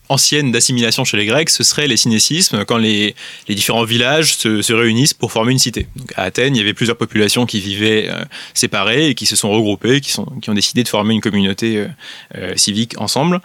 [0.09, 3.15] ancienne d'assimilation chez les Grecs, ce serait les synécismes, quand les,
[3.49, 5.87] différents villages se, réunissent pour former une cité.
[5.95, 9.35] Donc à Athènes, il y avait plusieurs populations qui vivaient euh, séparées et qui se
[9.35, 11.87] sont regroupées, qui, sont, qui ont décidé de former une communauté euh,
[12.35, 13.41] euh, civique ensemble.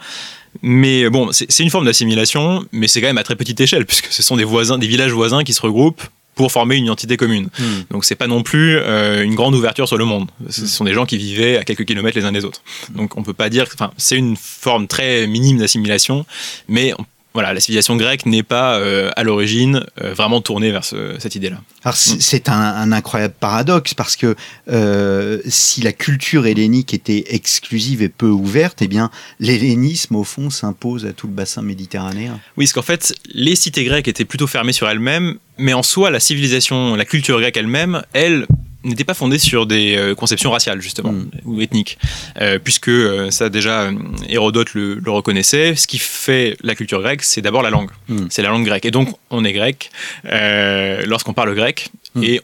[0.61, 4.07] Mais bon, c'est une forme d'assimilation, mais c'est quand même à très petite échelle, puisque
[4.11, 6.03] ce sont des voisins, des villages voisins qui se regroupent
[6.35, 7.49] pour former une identité commune.
[7.59, 7.81] Hmm.
[7.91, 10.29] Donc c'est pas non plus euh, une grande ouverture sur le monde.
[10.49, 10.67] Ce hmm.
[10.67, 12.61] sont des gens qui vivaient à quelques kilomètres les uns des autres.
[12.89, 16.25] Donc on peut pas dire, enfin c'est une forme très minime d'assimilation,
[16.67, 16.93] mais
[17.33, 21.61] voilà, la civilisation grecque n'est pas euh, à l'origine euh, vraiment tournée vers cette idée-là.
[21.83, 24.35] Alors c'est un, incroyable paradoxe parce que
[24.69, 30.49] euh, si la culture hellénique était exclusive et peu ouverte, eh bien l'hellénisme au fond
[30.49, 32.39] s'impose à tout le bassin méditerranéen.
[32.57, 36.11] Oui, parce qu'en fait les cités grecques étaient plutôt fermées sur elles-mêmes, mais en soi
[36.11, 38.45] la civilisation, la culture grecque elle-même, elle
[38.83, 41.29] n'était pas fondée sur des euh, conceptions raciales justement mm.
[41.45, 41.97] ou ethniques
[42.39, 43.91] euh, puisque euh, ça déjà
[44.27, 48.27] Hérodote le, reconnaissait ce qui fait la culture grecque c'est d'abord la langue mm.
[48.29, 49.91] c'est la langue grecque et donc on est grec
[50.23, 52.23] lorsqu'on parle grec mm.
[52.23, 52.41] et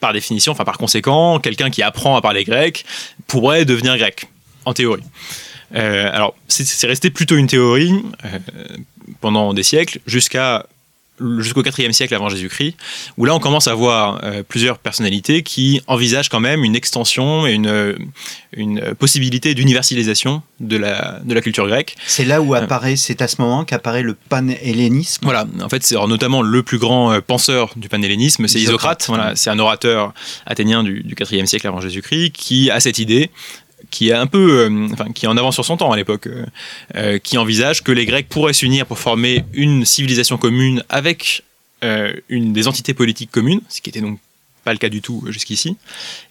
[0.00, 2.84] par définition enfin par conséquent quelqu'un qui apprend à parler grec
[3.26, 4.26] pourrait devenir grec
[4.64, 5.02] en théorie
[5.72, 7.92] alors c'est resté plutôt une théorie
[9.20, 10.66] pendant des siècles jusqu'à
[11.38, 12.76] jusqu'au 4 siècle avant Jésus-Christ,
[13.16, 17.46] où là on commence à voir euh, plusieurs personnalités qui envisagent quand même une extension
[17.46, 17.96] et une,
[18.52, 21.96] une possibilité d'universalisation de la, de la culture grecque.
[22.06, 25.24] C'est là où euh, apparaît, c'est à ce moment qu'apparaît le panhellénisme.
[25.24, 29.34] Voilà, en fait c'est notamment le plus grand euh, penseur du panhellénisme, c'est Isocrate, voilà,
[29.36, 30.12] c'est un orateur
[30.46, 33.30] athénien du, du 4 siècle avant Jésus-Christ qui a cette idée
[33.90, 36.26] qui est un peu, euh, enfin, qui est en avance sur son temps à l'époque,
[36.26, 36.46] euh,
[36.96, 41.42] euh, qui envisage que les Grecs pourraient s'unir pour former une civilisation commune avec
[42.28, 44.18] une des entités politiques communes, ce qui était donc
[44.64, 45.76] pas le cas du tout jusqu'ici.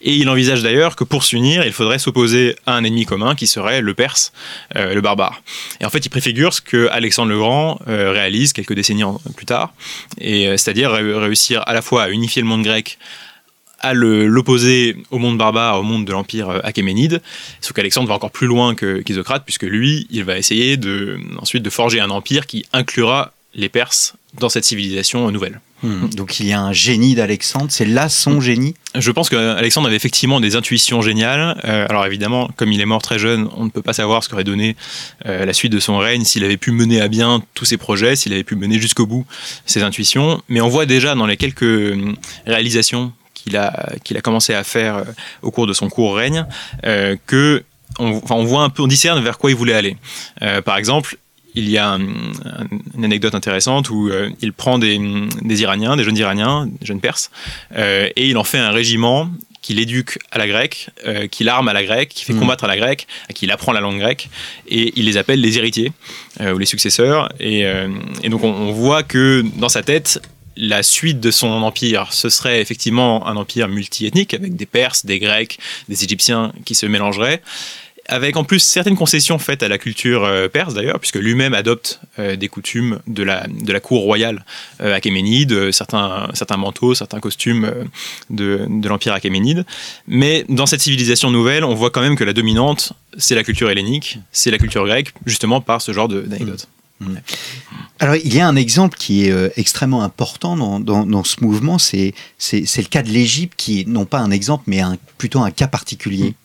[0.02, 3.48] Et il envisage d'ailleurs que pour s'unir, il faudrait s'opposer à un ennemi commun qui
[3.48, 4.34] serait le Perse,
[4.76, 5.42] le barbare.
[5.80, 9.06] Et en fait, il préfigure ce que Alexandre le Grand réalise quelques décennies
[9.38, 9.74] plus tard,
[10.20, 12.98] et c'est-à-dire réussir à la fois à unifier le monde grec
[13.80, 17.22] à l'opposer au monde barbare, au monde de l'empire euh, achéménide.
[17.62, 21.70] Sauf qu'Alexandre va encore plus loin qu'Isocrate, puisque lui, il va essayer de, ensuite de
[21.70, 25.60] forger un empire qui inclura les Perses dans cette civilisation nouvelle.
[25.84, 26.10] Hmm.
[26.10, 28.74] Donc il y a un génie d'Alexandre, c'est là son génie?
[28.96, 31.60] Je pense qu'Alexandre avait effectivement des intuitions géniales.
[31.66, 34.30] Euh, alors évidemment, comme il est mort très jeune, on ne peut pas savoir ce
[34.30, 34.76] qu'aurait donné
[35.28, 38.16] euh, la suite de son règne, s'il avait pu mener à bien tous ses projets,
[38.16, 39.26] s'il avait pu mener jusqu'au bout
[39.66, 40.42] ses intuitions.
[40.50, 41.96] Mais on voit déjà dans les quelques
[42.48, 43.12] réalisations
[43.48, 45.04] qu'il a, qu'il a commencé à faire euh,
[45.42, 46.46] au cours de son court règne,
[46.86, 47.64] euh, que
[48.00, 49.96] on, on, voit un peu, on discerne vers quoi il voulait aller.
[50.42, 51.18] Euh, par exemple,
[51.56, 51.98] il y a
[52.96, 55.00] une anecdote intéressante où il prend des,
[55.42, 57.32] des, Iraniens, des jeunes Iraniens, des jeunes Perses,
[57.76, 59.28] et il en fait un régiment
[59.64, 60.92] qu'il éduque à la grecque,
[61.32, 62.40] qu'il arme à la grecque, qui fait mm.
[62.40, 64.30] combattre à la grecque, à qui il apprend la langue grecque,
[64.68, 65.94] et il les appelle les héritiers
[66.40, 67.30] ou les successeurs.
[67.40, 67.62] Et,
[68.22, 70.22] et donc on, on, voit que dans sa tête,
[70.58, 75.20] la suite de son empire, ce serait effectivement un empire multiethnique avec des Perses, des
[75.20, 77.42] Grecs, des Égyptiens qui se mélangeraient
[78.08, 82.00] avec en plus certaines concessions faites à la culture euh, perse d'ailleurs, puisque lui-même adopte
[82.20, 84.46] euh, des coutumes de la, de la cour royale
[84.82, 87.72] euh, achéménide, certains, certains manteaux, certains costumes
[88.30, 89.66] de, de l'empire achéménide.
[90.08, 93.70] Mais dans cette civilisation nouvelle, on voit quand même que la dominante, c'est la culture
[93.70, 96.68] hellénique, c'est la culture grecque, justement par ce genre d'anecdotes.
[98.00, 102.14] Alors, il y a un exemple qui est euh, extrêmement important dans, ce mouvement, c'est
[102.40, 104.82] le cas de l'Égypte, qui est non pas un exemple, mais
[105.18, 106.36] plutôt un cas particulier.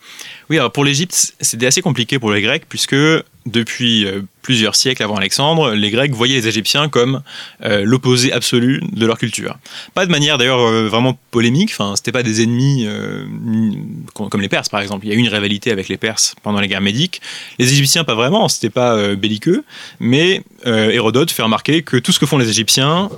[0.51, 2.97] Oui, alors pour l'Égypte, c'était assez compliqué pour les Grecs, puisque
[3.47, 7.23] depuis euh, plusieurs siècles avant Alexandre, les Grecs voyaient les Égyptiens comme
[7.65, 9.59] euh, l'opposé absolu de leur culture.
[9.95, 12.87] Pas de manière d'ailleurs euh, vraiment polémique, enfin, c'était pas des ennemis
[14.15, 15.07] comme les Perses par exemple.
[15.07, 17.21] Il y a eu une rivalité avec les Perses pendant les guerres médiques.
[17.59, 19.65] Les Égyptiens, pas vraiment, c'était pas belliqueux,
[20.01, 23.09] mais Hérodote fait remarquer que tout ce que font les Égyptiens,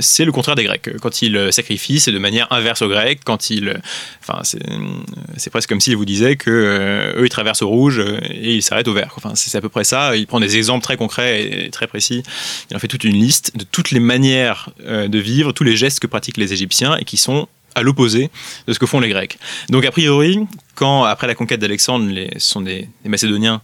[0.00, 0.90] c'est le contraire des Grecs.
[1.00, 3.20] Quand ils sacrifient, c'est de manière inverse aux Grecs.
[3.24, 3.80] Quand ils,
[4.22, 8.62] enfin, c'est presque comme s'ils vous disaient que eux ils traversent au rouge et ils
[8.62, 9.14] s'arrêtent au vert.
[9.16, 10.16] Enfin, c'est à peu près ça.
[10.16, 12.22] Il prend des exemples très concrets et très précis.
[12.70, 15.76] Il en fait toute une liste de toutes les manières euh, de vivre, tous les
[15.76, 18.30] gestes que pratiquent les Égyptiens et qui sont à l'opposé
[18.66, 19.38] de ce que font les Grecs.
[19.70, 20.38] Donc a priori,
[20.74, 23.62] quand après la conquête d'Alexandre, ce sont des, Macédoniens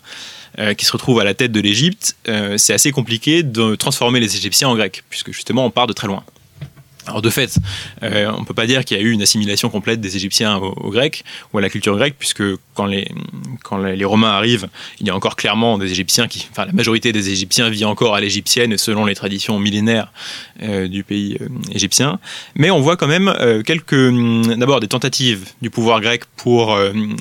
[0.58, 4.20] euh, qui se retrouvent à la tête de l'Égypte, euh, c'est assez compliqué de transformer
[4.20, 6.22] les Égyptiens en Grecs, puisque justement on part de très loin.
[7.06, 7.58] Alors de fait,
[8.02, 10.56] euh, on ne peut pas dire qu'il y a eu une assimilation complète des Égyptiens
[10.56, 14.68] aux, Grecs ou à la culture grecque, puisque quand les, Romains arrivent,
[15.00, 18.14] il y a encore clairement des Égyptiens qui, enfin la majorité des Égyptiens vit encore
[18.14, 20.12] à l'égyptienne selon les traditions millénaires
[20.62, 22.18] euh, du pays euh, égyptien.
[22.54, 23.34] Mais on voit quand même
[23.66, 26.78] quelques, hum, d'abord des tentatives du pouvoir grec pour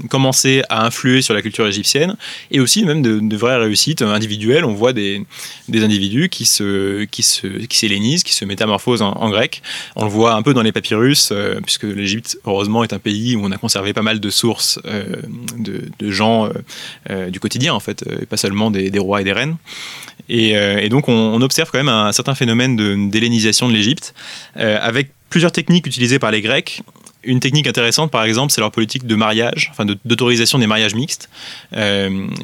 [0.09, 2.15] commencer à influer sur la culture égyptienne,
[2.51, 4.65] et aussi même de, vraies réussites individuelles.
[4.65, 5.25] On voit des,
[5.73, 9.61] individus qui se, qui se, qui qui se métamorphosent en grec
[9.95, 13.35] on le voit un peu dans les papyrus, euh, puisque l'Égypte, heureusement, est un pays
[13.35, 15.21] où on a conservé pas mal de sources euh,
[15.57, 16.49] de, gens
[17.09, 19.57] euh, du quotidien, en fait, et pas seulement des, rois et des reines.
[20.29, 24.13] Et, donc, on, observe quand même un, certain phénomène d'hellénisation de, l'Égypte,
[24.55, 26.81] avec plusieurs techniques utilisées par les Grecs.
[27.23, 31.29] Une technique intéressante, par exemple, c'est leur politique de mariage, enfin d'autorisation des mariages mixtes,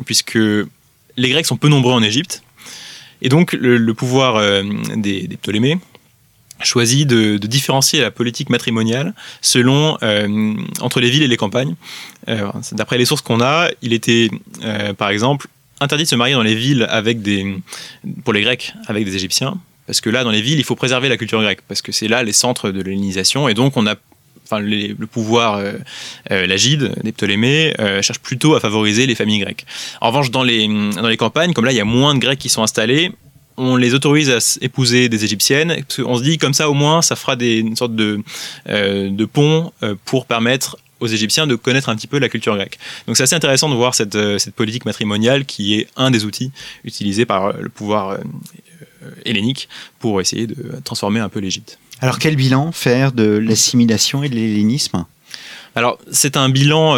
[0.06, 2.44] puisque les Grecs sont peu nombreux en Égypte,
[3.22, 4.42] Et donc le, pouvoir
[4.96, 5.78] des, des, Ptolémées
[6.62, 9.98] choisit de, différencier la politique matrimoniale selon
[10.82, 11.76] entre les villes et les campagnes.
[12.72, 14.30] D'après les sources qu'on a, il était
[14.98, 15.48] par exemple
[15.80, 17.56] interdit de se marier dans les villes avec des,
[18.24, 21.10] pour les Grecs avec des Égyptiens, parce que là, dans les villes, il faut préserver
[21.10, 23.96] la culture grecque, parce que c'est là les centres de l'hellénisation, et donc on a
[24.52, 25.74] Enfin, le pouvoir, euh,
[26.32, 29.64] euh, l'agide des Ptolémées, euh, cherche plutôt à favoriser les familles grecques.
[30.02, 32.40] En revanche, dans les, dans les campagnes, comme là, il y a moins de Grecs
[32.40, 33.12] qui sont installés,
[33.60, 35.84] on les autorise à épouser des Égyptiennes.
[36.00, 38.22] On se dit, comme ça, au moins, ça fera des, une sorte de,
[38.68, 39.72] de pont
[40.06, 42.78] pour permettre aux Égyptiens de connaître un petit peu la culture grecque.
[43.08, 46.26] Donc c'est assez intéressant de voir cette, euh, cette, politique matrimoniale qui est un des
[46.26, 46.52] outils
[46.84, 48.18] utilisés par euh, le pouvoir euh,
[49.26, 49.70] hellénique
[50.00, 51.80] pour essayer de transformer un peu l'Égypte.
[52.02, 55.06] Alors quel bilan faire de l'assimilation et de l'hellénisme?
[55.80, 56.96] Alors, c'est un bilan,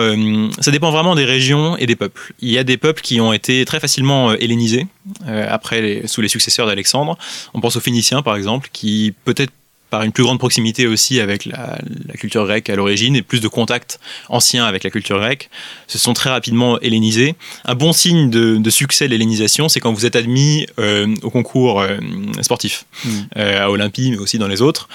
[0.59, 2.33] ça dépend vraiment des régions et des peuples.
[2.39, 4.87] Il y a des peuples qui ont été très facilement hellénisés
[5.27, 7.15] après les, sous les successeurs d'Alexandre.
[7.53, 9.53] On pense aux Phéniciens, par exemple, qui peut-être
[9.91, 11.77] par une plus grande proximité aussi avec la,
[12.17, 13.99] culture grecque à l'origine et plus de contacts
[14.29, 15.49] anciens avec la culture grecque,
[15.87, 17.35] se sont très rapidement hellénisés.
[17.65, 21.81] Un bon signe de, succès de l'hellénisation, c'est quand vous êtes admis euh, au concours
[21.81, 21.97] euh,
[22.41, 23.09] sportif, hmm.
[23.37, 24.87] euh, à Olympie, mais aussi dans les autres,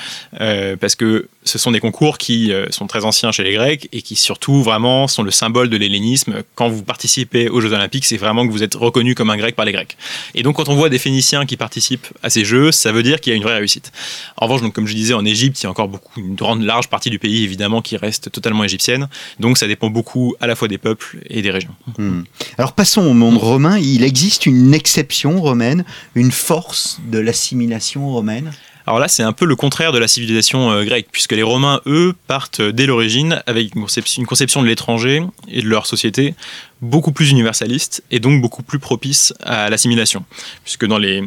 [0.81, 4.17] parce que ce sont des concours qui sont très anciens chez les Grecs et qui
[4.17, 6.43] surtout vraiment sont le symbole de l'hellénisme.
[6.55, 9.55] Quand vous participez aux Jeux Olympiques, c'est vraiment que vous êtes reconnu comme un Grec
[9.55, 9.97] par les Grecs.
[10.35, 13.21] Et donc quand on voit des Phéniciens qui participent à ces Jeux, ça veut dire
[13.21, 13.93] qu'il y a une vraie réussite.
[14.37, 16.63] En revanche, donc, comme je disais, en Égypte, il y a encore beaucoup, une grande,
[16.63, 19.09] large partie du pays, évidemment, qui reste totalement égyptienne.
[19.41, 21.75] Donc, ça dépend beaucoup à la fois des peuples et des régions.
[21.99, 22.23] Hmm.
[22.59, 23.79] Alors, passons au monde romain.
[23.79, 28.53] Il existe une exception romaine, une force de l'assimilation romaine?
[28.87, 31.81] Alors là, c'est un peu le contraire de la civilisation euh, grecque, puisque les Romains,
[31.87, 36.35] eux, partent dès l'origine avec une conception, une conception de l'étranger et de leur société
[36.81, 40.25] beaucoup plus universaliste et donc beaucoup plus propice à l'assimilation.
[40.63, 41.25] Puisque dans les,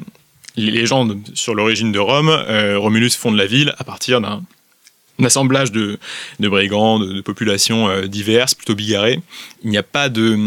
[0.60, 4.42] les légendes sur l'origine de Rome, euh, Romulus fonde la ville à partir d'un
[5.24, 6.00] assemblage de,
[6.40, 9.20] brigands, de, populations euh, diverses, plutôt bigarrées.
[9.64, 10.38] Il n'y a pas de,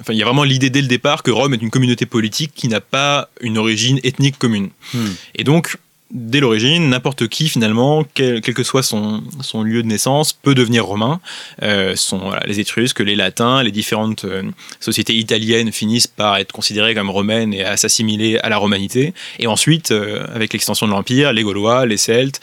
[0.00, 2.52] enfin, il y a vraiment l'idée dès le départ que Rome est une communauté politique
[2.54, 4.70] qui n'a pas une origine ethnique commune.
[4.94, 5.08] Hmm.
[5.34, 5.76] Et donc,
[6.12, 9.22] dès l'origine, n'importe qui finalement, quel, que soit son,
[9.62, 11.20] lieu de naissance, peut devenir romain.
[11.62, 14.42] Euh, sont les Étrusques, les Latins, les différentes euh,
[14.80, 19.14] sociétés italiennes finissent par être considérées comme romaines et à s'assimiler à la romanité.
[19.38, 22.40] Et ensuite, euh, avec l'extension de l'Empire, les Gaulois, les Celtes,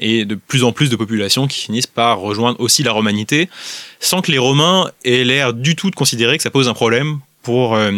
[0.00, 3.48] et de plus en plus de populations qui finissent par rejoindre aussi la romanité,
[3.98, 7.20] sans que les Romains aient l'air du tout de considérer que ça pose un problème
[7.42, 7.90] pour, euh,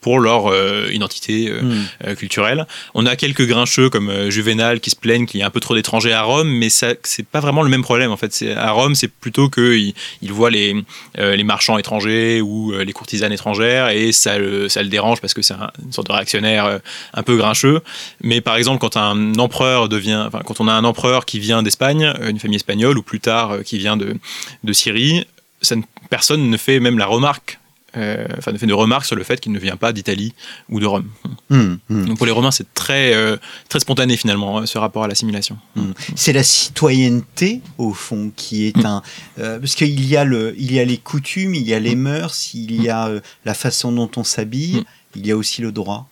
[0.00, 2.14] pour leur euh, identité euh, hmm.
[2.16, 2.66] culturelle.
[2.94, 5.74] On a quelques grincheux comme Juvenal qui se plaignent qu'il y a un peu trop
[5.74, 8.44] d'étrangers à Rome, mais ça c'est pas vraiment le même problème en fait.
[8.56, 10.74] À Rome, c'est plutôt qu'ils il voient les,
[11.16, 15.42] les marchands étrangers ou les courtisanes étrangères et ça le, ça le dérange parce que
[15.42, 16.80] c'est une sorte de réactionnaire
[17.14, 17.80] un peu grincheux.
[18.22, 21.62] Mais par exemple, quand un empereur devient, enfin, quand on a un empereur qui vient
[21.62, 24.16] d'Espagne, une famille espagnole, ou plus tard qui vient de,
[24.64, 25.26] de Syrie,
[25.62, 25.76] ça
[26.08, 27.59] personne ne fait même la remarque
[27.96, 30.32] euh, enfin, fait de remarques sur le fait qu'il ne vient pas d'Italie
[30.68, 31.08] ou de Rome.
[31.48, 32.06] Hmm, hmm.
[32.06, 33.36] Donc pour les Romains, c'est très, euh,
[33.68, 35.58] très spontané finalement, euh, ce rapport à l'assimilation.
[35.76, 35.92] Hmm.
[36.14, 39.02] C'est la citoyenneté, au fond, qui est un...
[39.36, 42.54] parce qu'il y, a le, il y a les coutumes, il y a les mœurs,
[42.54, 43.10] il y a
[43.44, 44.84] la façon dont on s'habille,
[45.16, 46.08] il y a aussi le droit.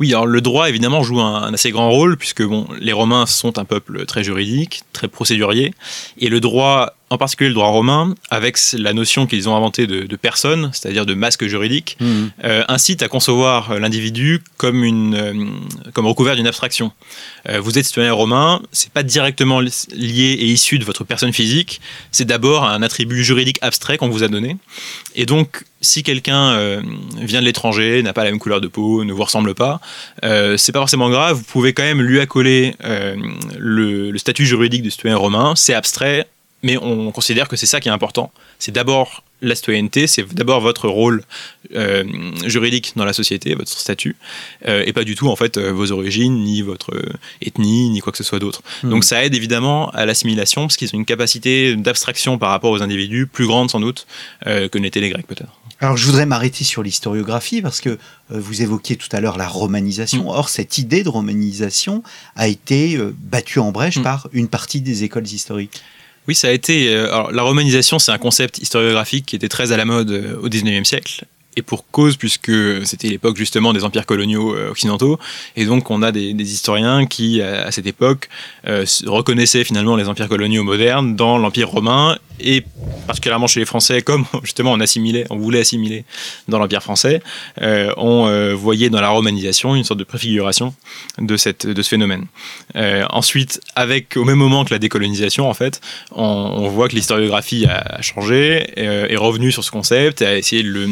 [0.00, 3.58] Oui, alors le droit évidemment joue un, assez grand rôle puisque bon, les Romains sont
[3.58, 5.74] un peuple très juridique, très procédurier,
[6.18, 10.02] et le droit en particulier le droit romain, avec la notion qu'ils ont inventée de,
[10.02, 12.06] de personne, c'est-à-dire de masque juridique, mmh.
[12.44, 15.46] euh, incite à concevoir l'individu comme, une, euh,
[15.94, 16.92] comme recouvert d'une abstraction.
[17.48, 21.80] Euh, vous êtes citoyen romain, c'est pas directement lié et issu de votre personne physique,
[22.12, 24.58] c'est d'abord un attribut juridique abstrait qu'on vous a donné.
[25.14, 26.82] Et donc, si quelqu'un
[27.20, 29.80] vient de l'étranger, n'a pas la même couleur de peau, ne vous ressemble pas,
[30.22, 32.74] c'est pas forcément grave, vous pouvez quand même lui accoler
[33.56, 36.26] le, le statut juridique de citoyen romain, c'est abstrait,
[36.62, 38.32] mais on considère que c'est ça qui est important.
[38.58, 41.22] C'est d'abord la citoyenneté, c'est d'abord votre rôle
[41.74, 42.04] euh,
[42.46, 44.16] juridique dans la société, votre statut,
[44.66, 46.90] euh, et pas du tout en fait euh, vos origines, ni votre
[47.40, 48.62] ethnie, ni quoi que ce soit d'autre.
[48.82, 48.90] Hmm.
[48.90, 52.82] Donc ça aide évidemment à l'assimilation, parce qu'ils ont une capacité d'abstraction par rapport aux
[52.82, 54.06] individus plus grande sans doute
[54.44, 55.52] que n'étaient les Grecs peut-être.
[55.80, 57.98] Alors je voudrais m'arrêter sur l'historiographie, parce que
[58.30, 60.24] vous évoquiez tout à l'heure la romanisation.
[60.24, 60.36] Hmm.
[60.36, 62.02] Or, cette idée de romanisation
[62.34, 64.02] a été battue en brèche hmm.
[64.02, 65.80] par une partie des écoles historiques.
[66.28, 66.94] Oui, ça a été.
[66.94, 70.36] Euh, alors, la romanisation, c'est un concept historiographique qui était très à la mode euh,
[70.42, 71.24] au 19e siècle.
[71.58, 72.52] Et pour cause, puisque
[72.86, 75.18] c'était l'époque justement des empires coloniaux euh, occidentaux.
[75.56, 78.28] Et donc, on a des, historiens qui, à, cette époque,
[79.06, 82.64] reconnaissaient finalement les empires coloniaux modernes dans l'empire romain et
[83.06, 86.04] particulièrement chez les Français, comme justement on assimilait, on voulait assimiler
[86.48, 87.22] dans l'Empire français,
[87.62, 90.74] euh, on euh, voyait dans la romanisation une sorte de préfiguration
[91.18, 92.26] de, cette, de ce phénomène.
[92.76, 95.80] Euh, ensuite, avec au même moment que la décolonisation, en fait,
[96.12, 100.88] on, voit que l'historiographie a, changé, est revenue sur ce concept, a essayé de le,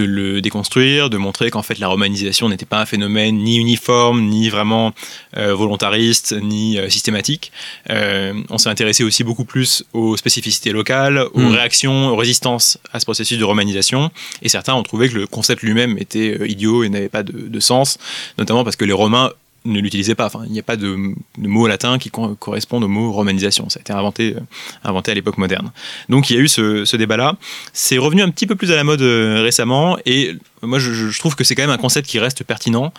[0.00, 4.48] le déconstruire, de montrer qu'en fait la romanisation n'était pas un phénomène ni uniforme, ni
[4.48, 4.92] vraiment
[5.34, 7.52] volontariste, ni systématique.
[7.88, 11.52] on s'est intéressé aussi beaucoup plus aux spécificités locales, aux hmm.
[11.52, 14.10] réactions, aux résistances à ce processus de romanisation.
[14.42, 17.60] Et certains ont trouvé que le concept lui-même était euh, idiot et n'avait pas de,
[17.60, 17.98] sens,
[18.38, 19.30] notamment parce que les Romains
[19.64, 20.26] ne l'utilisaient pas.
[20.26, 23.68] Enfin, il n'y a pas de, mot latin qui correspondent au mot romanisation.
[23.68, 24.40] Ça a été inventé, euh,
[24.84, 25.72] inventé à l'époque moderne.
[26.08, 27.36] Donc il y a eu ce, débat-là.
[27.72, 31.34] C'est revenu un petit peu plus à la mode euh, récemment et moi je, trouve
[31.34, 32.92] que c'est quand même un concept qui reste pertinent,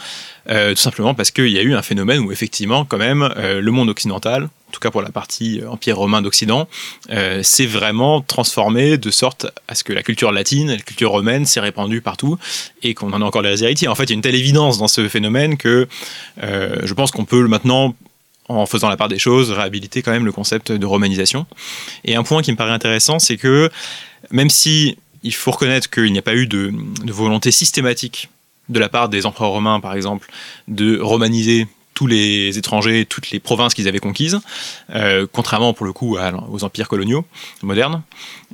[0.48, 3.90] tout simplement parce qu'il y a eu un phénomène où effectivement quand même le monde
[3.90, 6.68] occidental, en tout cas pour la partie euh, Empire romain d'Occident,
[7.12, 11.46] euh, s'est vraiment transformé de sorte à ce que la culture latine, la culture romaine
[11.46, 12.40] s'est répandue partout
[12.82, 13.88] et qu'on en a encore les héritiers.
[13.88, 15.88] En fait, il y a une telle évidence dans ce phénomène que
[16.42, 17.94] euh, je pense qu'on peut maintenant
[18.50, 21.46] en faisant la part des choses, réhabiliter quand même le concept de romanisation.
[22.04, 23.70] Et un point qui me paraît intéressant, c'est que
[24.32, 26.72] même si il faut reconnaître qu'il n'y a pas eu de,
[27.06, 28.30] volonté systématique
[28.70, 30.30] de la part des empereurs romains, par exemple,
[30.68, 34.40] de romaniser tous les étrangers, toutes les provinces qu'ils avaient conquises,
[34.94, 36.18] euh, contrairement pour le coup
[36.50, 37.26] aux empires coloniaux
[37.62, 38.02] modernes.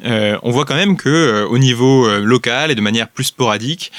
[0.05, 3.91] Euh, on voit quand même que euh, au niveau local et de manière plus sporadique,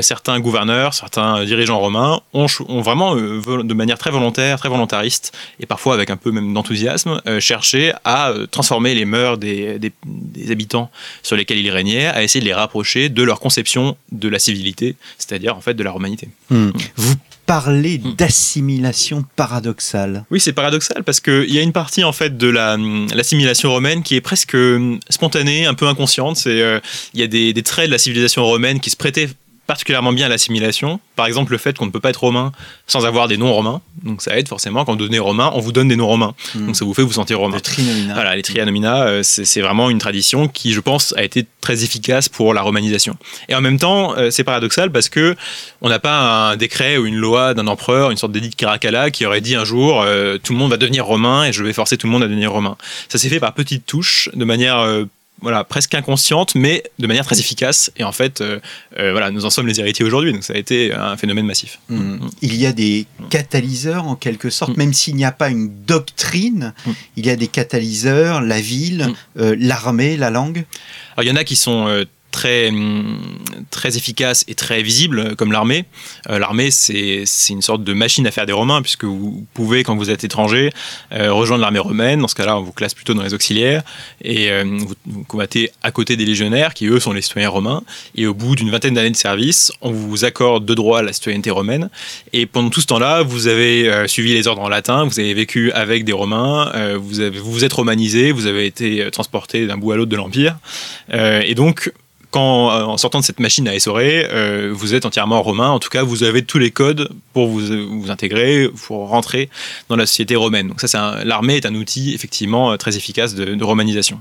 [0.00, 2.46] certains gouverneurs, certains dirigeants romains ont,
[2.80, 7.92] vraiment, de manière très volontaire, très volontariste et parfois avec un peu même d'enthousiasme, cherché
[8.04, 9.80] à transformer les mœurs des,
[10.50, 10.90] habitants
[11.22, 14.96] sur lesquels ils régnaient, à essayer de les rapprocher de leur conception de la civilité,
[15.18, 16.28] c'est-à-dire en fait de la romanité.
[16.50, 16.70] Hmm.
[16.96, 17.14] Vous
[17.48, 18.14] parler hmm.
[18.14, 20.26] d'assimilation paradoxale.
[20.30, 24.14] Oui, c'est paradoxal parce qu'il y a une partie en fait de l'assimilation romaine qui
[24.14, 26.40] est presque hum, spontanée, un peu inconsciente.
[26.46, 26.78] Euh,
[27.14, 29.30] il y a des, des, traits de la civilisation romaine qui se prêtaient
[29.68, 30.98] particulièrement bien à l'assimilation.
[31.14, 32.52] Par exemple, le fait qu'on ne peut pas être romain
[32.86, 33.82] sans avoir des noms romains.
[34.02, 34.86] Donc ça aide forcément.
[34.86, 36.34] Quand vous devenez romain, on vous donne des noms romains.
[36.54, 36.66] Hmm.
[36.66, 37.56] Donc ça vous fait vous sentir romain.
[37.56, 38.14] Les trianomina.
[38.14, 42.30] Voilà, les trianomina, euh, c'est vraiment une tradition qui, je pense, a été très efficace
[42.30, 43.18] pour la romanisation.
[43.50, 45.36] Et en même temps, euh, c'est paradoxal parce que
[45.82, 46.18] on n'a pas
[46.52, 49.54] un décret ou une loi d'un empereur, une sorte d'édit de Caracalla qui aurait dit
[49.54, 52.12] un jour euh, tout le monde va devenir romain et je vais forcer tout le
[52.12, 52.78] monde à devenir romain.
[53.10, 54.78] Ça s'est fait par petites touches, de manière
[55.40, 57.90] voilà, presque inconsciente, mais de manière très efficace.
[57.96, 58.58] Et en fait, euh,
[58.98, 60.32] euh, voilà, nous en sommes les héritiers aujourd'hui.
[60.32, 61.78] Donc ça a été un phénomène massif.
[61.88, 61.96] Mmh.
[61.96, 62.30] Mmh.
[62.42, 64.78] Il y a des catalyseurs en quelque sorte, mmh.
[64.78, 66.74] même s'il n'y a pas une doctrine,
[67.16, 70.64] il y a des catalyseurs, la ville, euh, l'armée, la langue?
[71.16, 72.70] Alors il y en a qui sont très,
[73.70, 75.84] très efficace et très visible, comme l'armée.
[76.28, 79.96] Euh, l'armée, c'est une sorte de machine à faire des Romains, puisque vous pouvez, quand
[79.96, 80.70] vous êtes étranger,
[81.12, 82.20] euh, rejoindre l'armée romaine.
[82.20, 83.82] Dans ce cas-là, on vous classe plutôt dans les auxiliaires,
[84.22, 84.64] et euh,
[85.06, 87.82] vous, combattez à côté des légionnaires, qui eux sont les citoyens romains.
[88.14, 91.50] Et au bout d'une vingtaine d'années de service, on vous accorde de droit la citoyenneté
[91.50, 91.88] romaine.
[92.32, 95.72] Et pendant tout ce temps-là, vous avez suivi les ordres en latin, vous avez vécu
[95.72, 100.10] avec des Romains, vous vous êtes romanisé, vous avez été transporté d'un bout à l'autre
[100.10, 100.56] de l'Empire.
[101.12, 101.92] et donc,
[102.30, 105.70] quand, euh, en sortant de cette machine à essorer, euh, vous êtes entièrement romain.
[105.70, 107.60] En tout cas, vous avez tous les codes pour vous,
[108.00, 109.48] vous intégrer, pour rentrer
[109.88, 110.68] dans la société romaine.
[110.68, 114.20] Donc ça, l'armée est un outil effectivement euh, très efficace de, romanisation.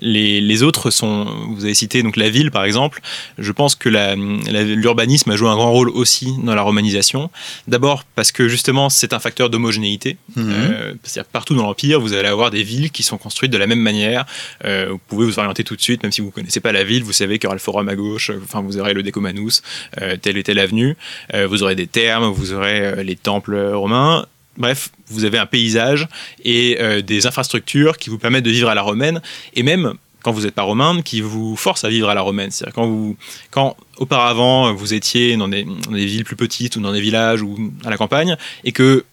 [0.00, 3.00] Les, les, autres sont, vous avez cité donc la ville par exemple.
[3.38, 7.30] Je pense que l'urbanisme a joué un grand rôle aussi dans la romanisation.
[7.66, 10.16] D'abord parce que justement c'est un facteur d'homogénéité.
[10.36, 10.42] Mmh.
[11.02, 13.80] C'est-à-dire partout dans l'empire, vous allez avoir des villes qui sont construites de la même
[13.80, 14.24] manière.
[14.64, 17.12] vous pouvez vous orienter tout de suite, même si vous connaissez pas la ville, vous
[17.12, 19.62] savez y aura le forum à gauche, enfin vous aurez le Decomanus,
[20.00, 20.96] euh, telle et telle avenue,
[21.34, 24.26] euh, vous aurez des thermes, vous aurez euh, les temples romains.
[24.56, 26.08] Bref, vous avez un paysage
[26.44, 29.22] et des infrastructures qui vous permettent de vivre à la romaine
[29.54, 32.50] et même quand vous n'êtes pas romain, qui vous force à vivre à la romaine.
[32.50, 33.14] C'est-à-dire quand
[33.52, 37.90] quand auparavant vous étiez dans des, villes plus petites ou dans des villages ou à
[37.90, 39.04] la campagne, et que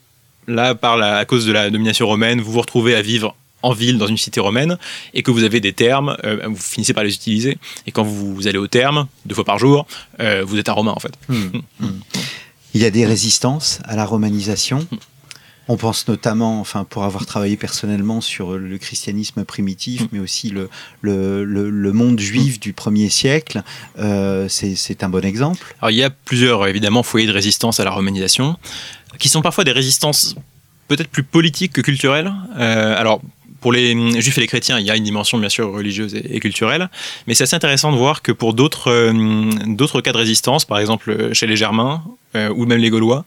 [0.47, 3.35] là, à cause de la domination romaine, vous vous retrouvez à vivre
[3.65, 4.77] en ville, dans une cité romaine,
[5.13, 7.57] et que vous avez des termes, euh, vous finissez par les utiliser.
[7.87, 9.87] Et quand vous, allez au terme, deux fois par jour,
[10.19, 11.13] euh, vous êtes un romain en fait.
[11.27, 11.35] Hmm.
[11.35, 11.61] Hmm.
[11.79, 11.99] Hmm.
[12.75, 14.87] Il y a des résistances à la romanisation.
[15.67, 20.69] On pense notamment, enfin, pour avoir travaillé personnellement sur le christianisme primitif, mais aussi le,
[21.01, 23.63] le, monde juif du premier siècle,
[23.97, 25.75] euh, c'est un bon exemple.
[25.81, 28.57] Alors, il y a plusieurs, évidemment, foyers de résistance à la romanisation,
[29.17, 30.35] qui sont parfois des résistances
[30.87, 32.31] peut-être plus politiques que culturelles.
[32.55, 33.21] alors,
[33.65, 36.39] pour les juifs et les chrétiens, il y a une dimension bien sûr religieuse et,
[36.39, 36.87] culturelle,
[37.25, 39.11] mais c'est assez intéressant de voir que pour d'autres
[39.65, 42.03] d'autres cas de résistance, par exemple chez les Germains,
[42.35, 43.23] euh, ou même les Gaulois,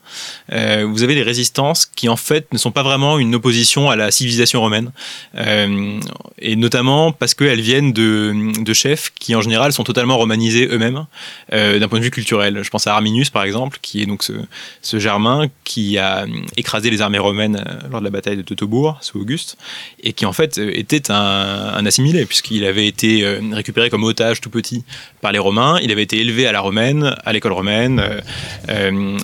[0.53, 3.97] euh, vous avez des résistances qui en fait ne sont pas vraiment une opposition à
[3.97, 4.91] la civilisation romaine,
[5.37, 5.99] euh,
[6.39, 11.07] et notamment parce qu'elles viennent de, de, chefs qui en général sont totalement romanisés eux-mêmes
[11.51, 12.63] d'un point de vue culturel.
[12.63, 17.01] Je pense à Arminius par exemple, qui est donc ce, Germain qui a écrasé les
[17.01, 19.57] armées romaines lors de la bataille de Teutobourg sous Auguste,
[20.03, 24.85] et qui en fait était un assimilé puisqu'il avait été récupéré comme otage tout petit
[25.21, 28.03] par les Romains, il avait été élevé à la romaine, à l'école romaine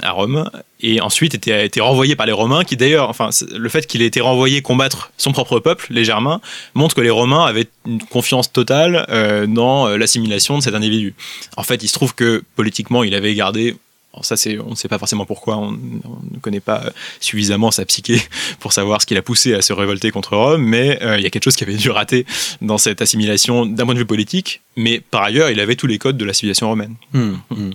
[0.03, 0.51] à Rome
[0.81, 4.03] et ensuite était, a été renvoyé par les Romains, qui d'ailleurs, enfin, le fait qu'il
[4.03, 6.41] ait été renvoyé combattre son propre peuple, les Germains,
[6.75, 11.15] montre que les Romains avaient une confiance totale euh, dans euh, l'assimilation de cet individu.
[11.57, 13.77] En fait, il se trouve que politiquement, il avait gardé
[14.17, 16.85] on ne sait pas forcément pourquoi, on, ne connaît pas
[17.21, 18.21] suffisamment sa psyché
[18.61, 21.27] pour savoir ce qui l'a poussé à se révolter contre Rome, mais euh, il y
[21.27, 22.27] a quelque chose qui avait dû rater
[22.61, 25.99] dans cette assimilation d'un point de vue politique, mais par ailleurs, il avait tous les
[25.99, 26.95] codes de la civilisation romaine.
[27.13, 27.71] Hmm, hmm.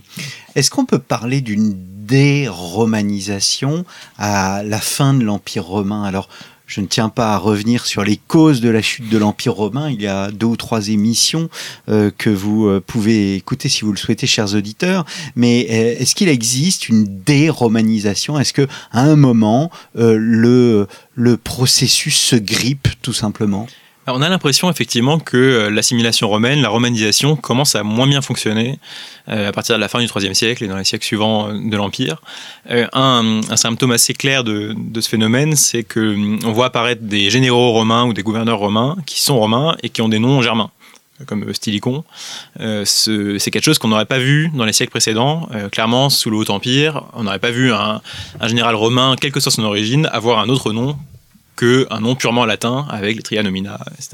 [0.56, 1.76] Est-ce qu'on peut parler d'une
[2.06, 3.86] déromanisation
[4.18, 6.04] à la fin de l'Empire romain?
[6.04, 6.30] Alors,
[6.70, 9.90] je ne tiens pas à revenir sur les causes de la chute de l'Empire romain.
[9.90, 11.50] Il y a deux ou trois émissions
[11.90, 15.04] euh, que vous euh, pouvez écouter si vous le souhaitez, chers auditeurs.
[15.36, 18.40] Mais euh, est-ce qu'il existe une déromanisation?
[18.40, 23.68] Est-ce que à un moment le le processus se grippe tout simplement?
[24.14, 28.80] On a l'impression effectivement que euh, l'assimilation romaine, la romanisation commence à moins bien fonctionner
[29.30, 31.70] euh, à partir de la fin du IIIe siècle et dans les siècles suivants euh,
[31.70, 32.22] de l'Empire.
[32.70, 38.06] un, symptôme assez clair de, ce phénomène, c'est que hum, voit apparaître des généraux romains
[38.06, 40.72] ou des gouverneurs romains qui sont romains et qui ont des noms germains
[41.26, 42.06] comme Stylicon.
[42.86, 45.50] c'est quelque chose qu'on n'aurait pas vu dans les siècles précédents.
[45.70, 48.00] clairement, sous le Haut Empire, on n'aurait pas vu un,
[48.40, 50.96] un, général romain, quelle que soit son origine, avoir un autre nom
[51.60, 54.12] qu'un nom purement latin avec les trianomina, etc.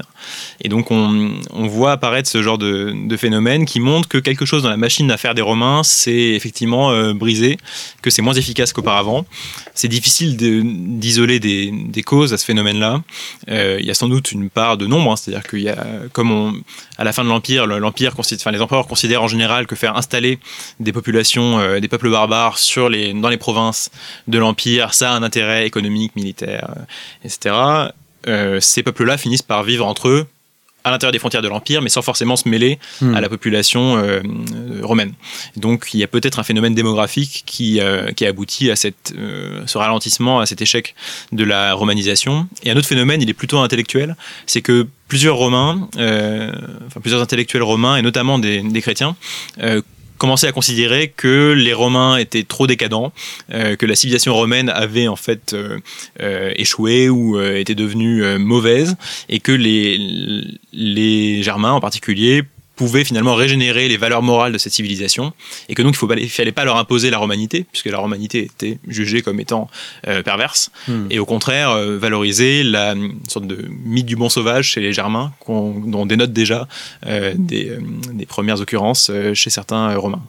[0.60, 1.36] Et donc on,
[1.68, 5.16] voit apparaître ce genre de, phénomène qui montre que quelque chose dans la machine à
[5.16, 7.56] faire des Romains s'est effectivement euh, brisé,
[8.02, 9.24] que c'est moins efficace qu'auparavant.
[9.74, 13.02] C'est difficile d'isoler des, causes à ce phénomène-là.
[13.48, 15.16] Euh, il y a sans doute une part de nombre, hein.
[15.16, 16.54] c'est-à-dire qu'il y a, comme on,
[16.98, 20.38] à la fin de l'Empire, l'Empire, enfin, les empereurs considèrent en général que faire installer
[20.80, 23.90] des populations, euh, des peuples barbares sur les, dans les provinces
[24.28, 26.74] de l'Empire, ça a un intérêt économique, militaire,
[27.24, 27.35] etc.
[28.28, 30.26] Euh, ces peuples-là finissent par vivre entre eux
[30.84, 33.12] à l'intérieur des frontières de l'Empire, mais sans forcément se mêler hmm.
[33.16, 34.20] à la population euh,
[34.82, 35.14] romaine.
[35.56, 39.12] Donc il y a peut-être un phénomène démographique qui, euh, qui aboutit à cette,
[39.66, 40.94] ce ralentissement, à cet échec
[41.32, 42.46] de la romanisation.
[42.62, 44.14] Et un autre phénomène, il est plutôt intellectuel,
[44.46, 49.16] c'est que plusieurs Romains, enfin plusieurs intellectuels romains, et notamment des, des chrétiens,
[50.18, 53.12] commençait à considérer que les Romains étaient trop décadents,
[53.52, 55.78] euh, que la civilisation romaine avait en fait euh,
[56.20, 58.96] euh, échoué ou était devenue mauvaise,
[59.28, 59.98] et que les,
[60.72, 62.42] les Germains en particulier
[62.76, 65.32] pouvaient finalement régénérer les valeurs morales de cette civilisation
[65.68, 68.78] et que donc il ne fallait pas leur imposer la romanité puisque la romanité était
[68.86, 69.68] jugée comme étant
[70.06, 71.06] euh, perverse hmm.
[71.10, 72.94] et au contraire euh, valoriser la
[73.28, 76.68] sorte de mythe du bon sauvage chez les Germains dont on dénote déjà
[77.06, 77.72] euh, des,
[78.12, 80.22] des, premières occurrences chez certains Romains.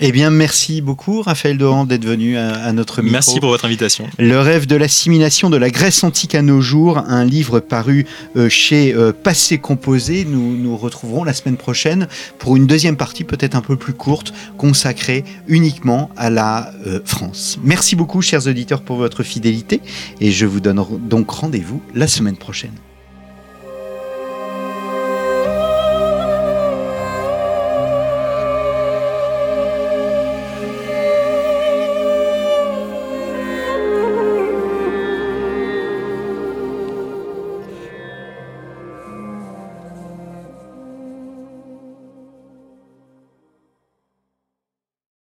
[0.00, 3.12] Eh bien, merci beaucoup, Raphaël Dohan, d'être venu à, notre micro.
[3.12, 4.08] Merci pour votre invitation.
[4.18, 8.06] Le rêve de l'assimilation de la Grèce antique à nos jours, un livre paru
[8.36, 10.24] euh, chez euh, Passé Composé.
[10.24, 12.08] Nous nous retrouverons la semaine prochaine
[12.38, 17.58] pour une deuxième partie, peut-être un peu plus courte, consacrée uniquement à la euh, France.
[17.62, 19.80] Merci beaucoup, chers auditeurs, pour votre fidélité
[20.20, 22.72] et je vous donne donc rendez-vous la semaine prochaine.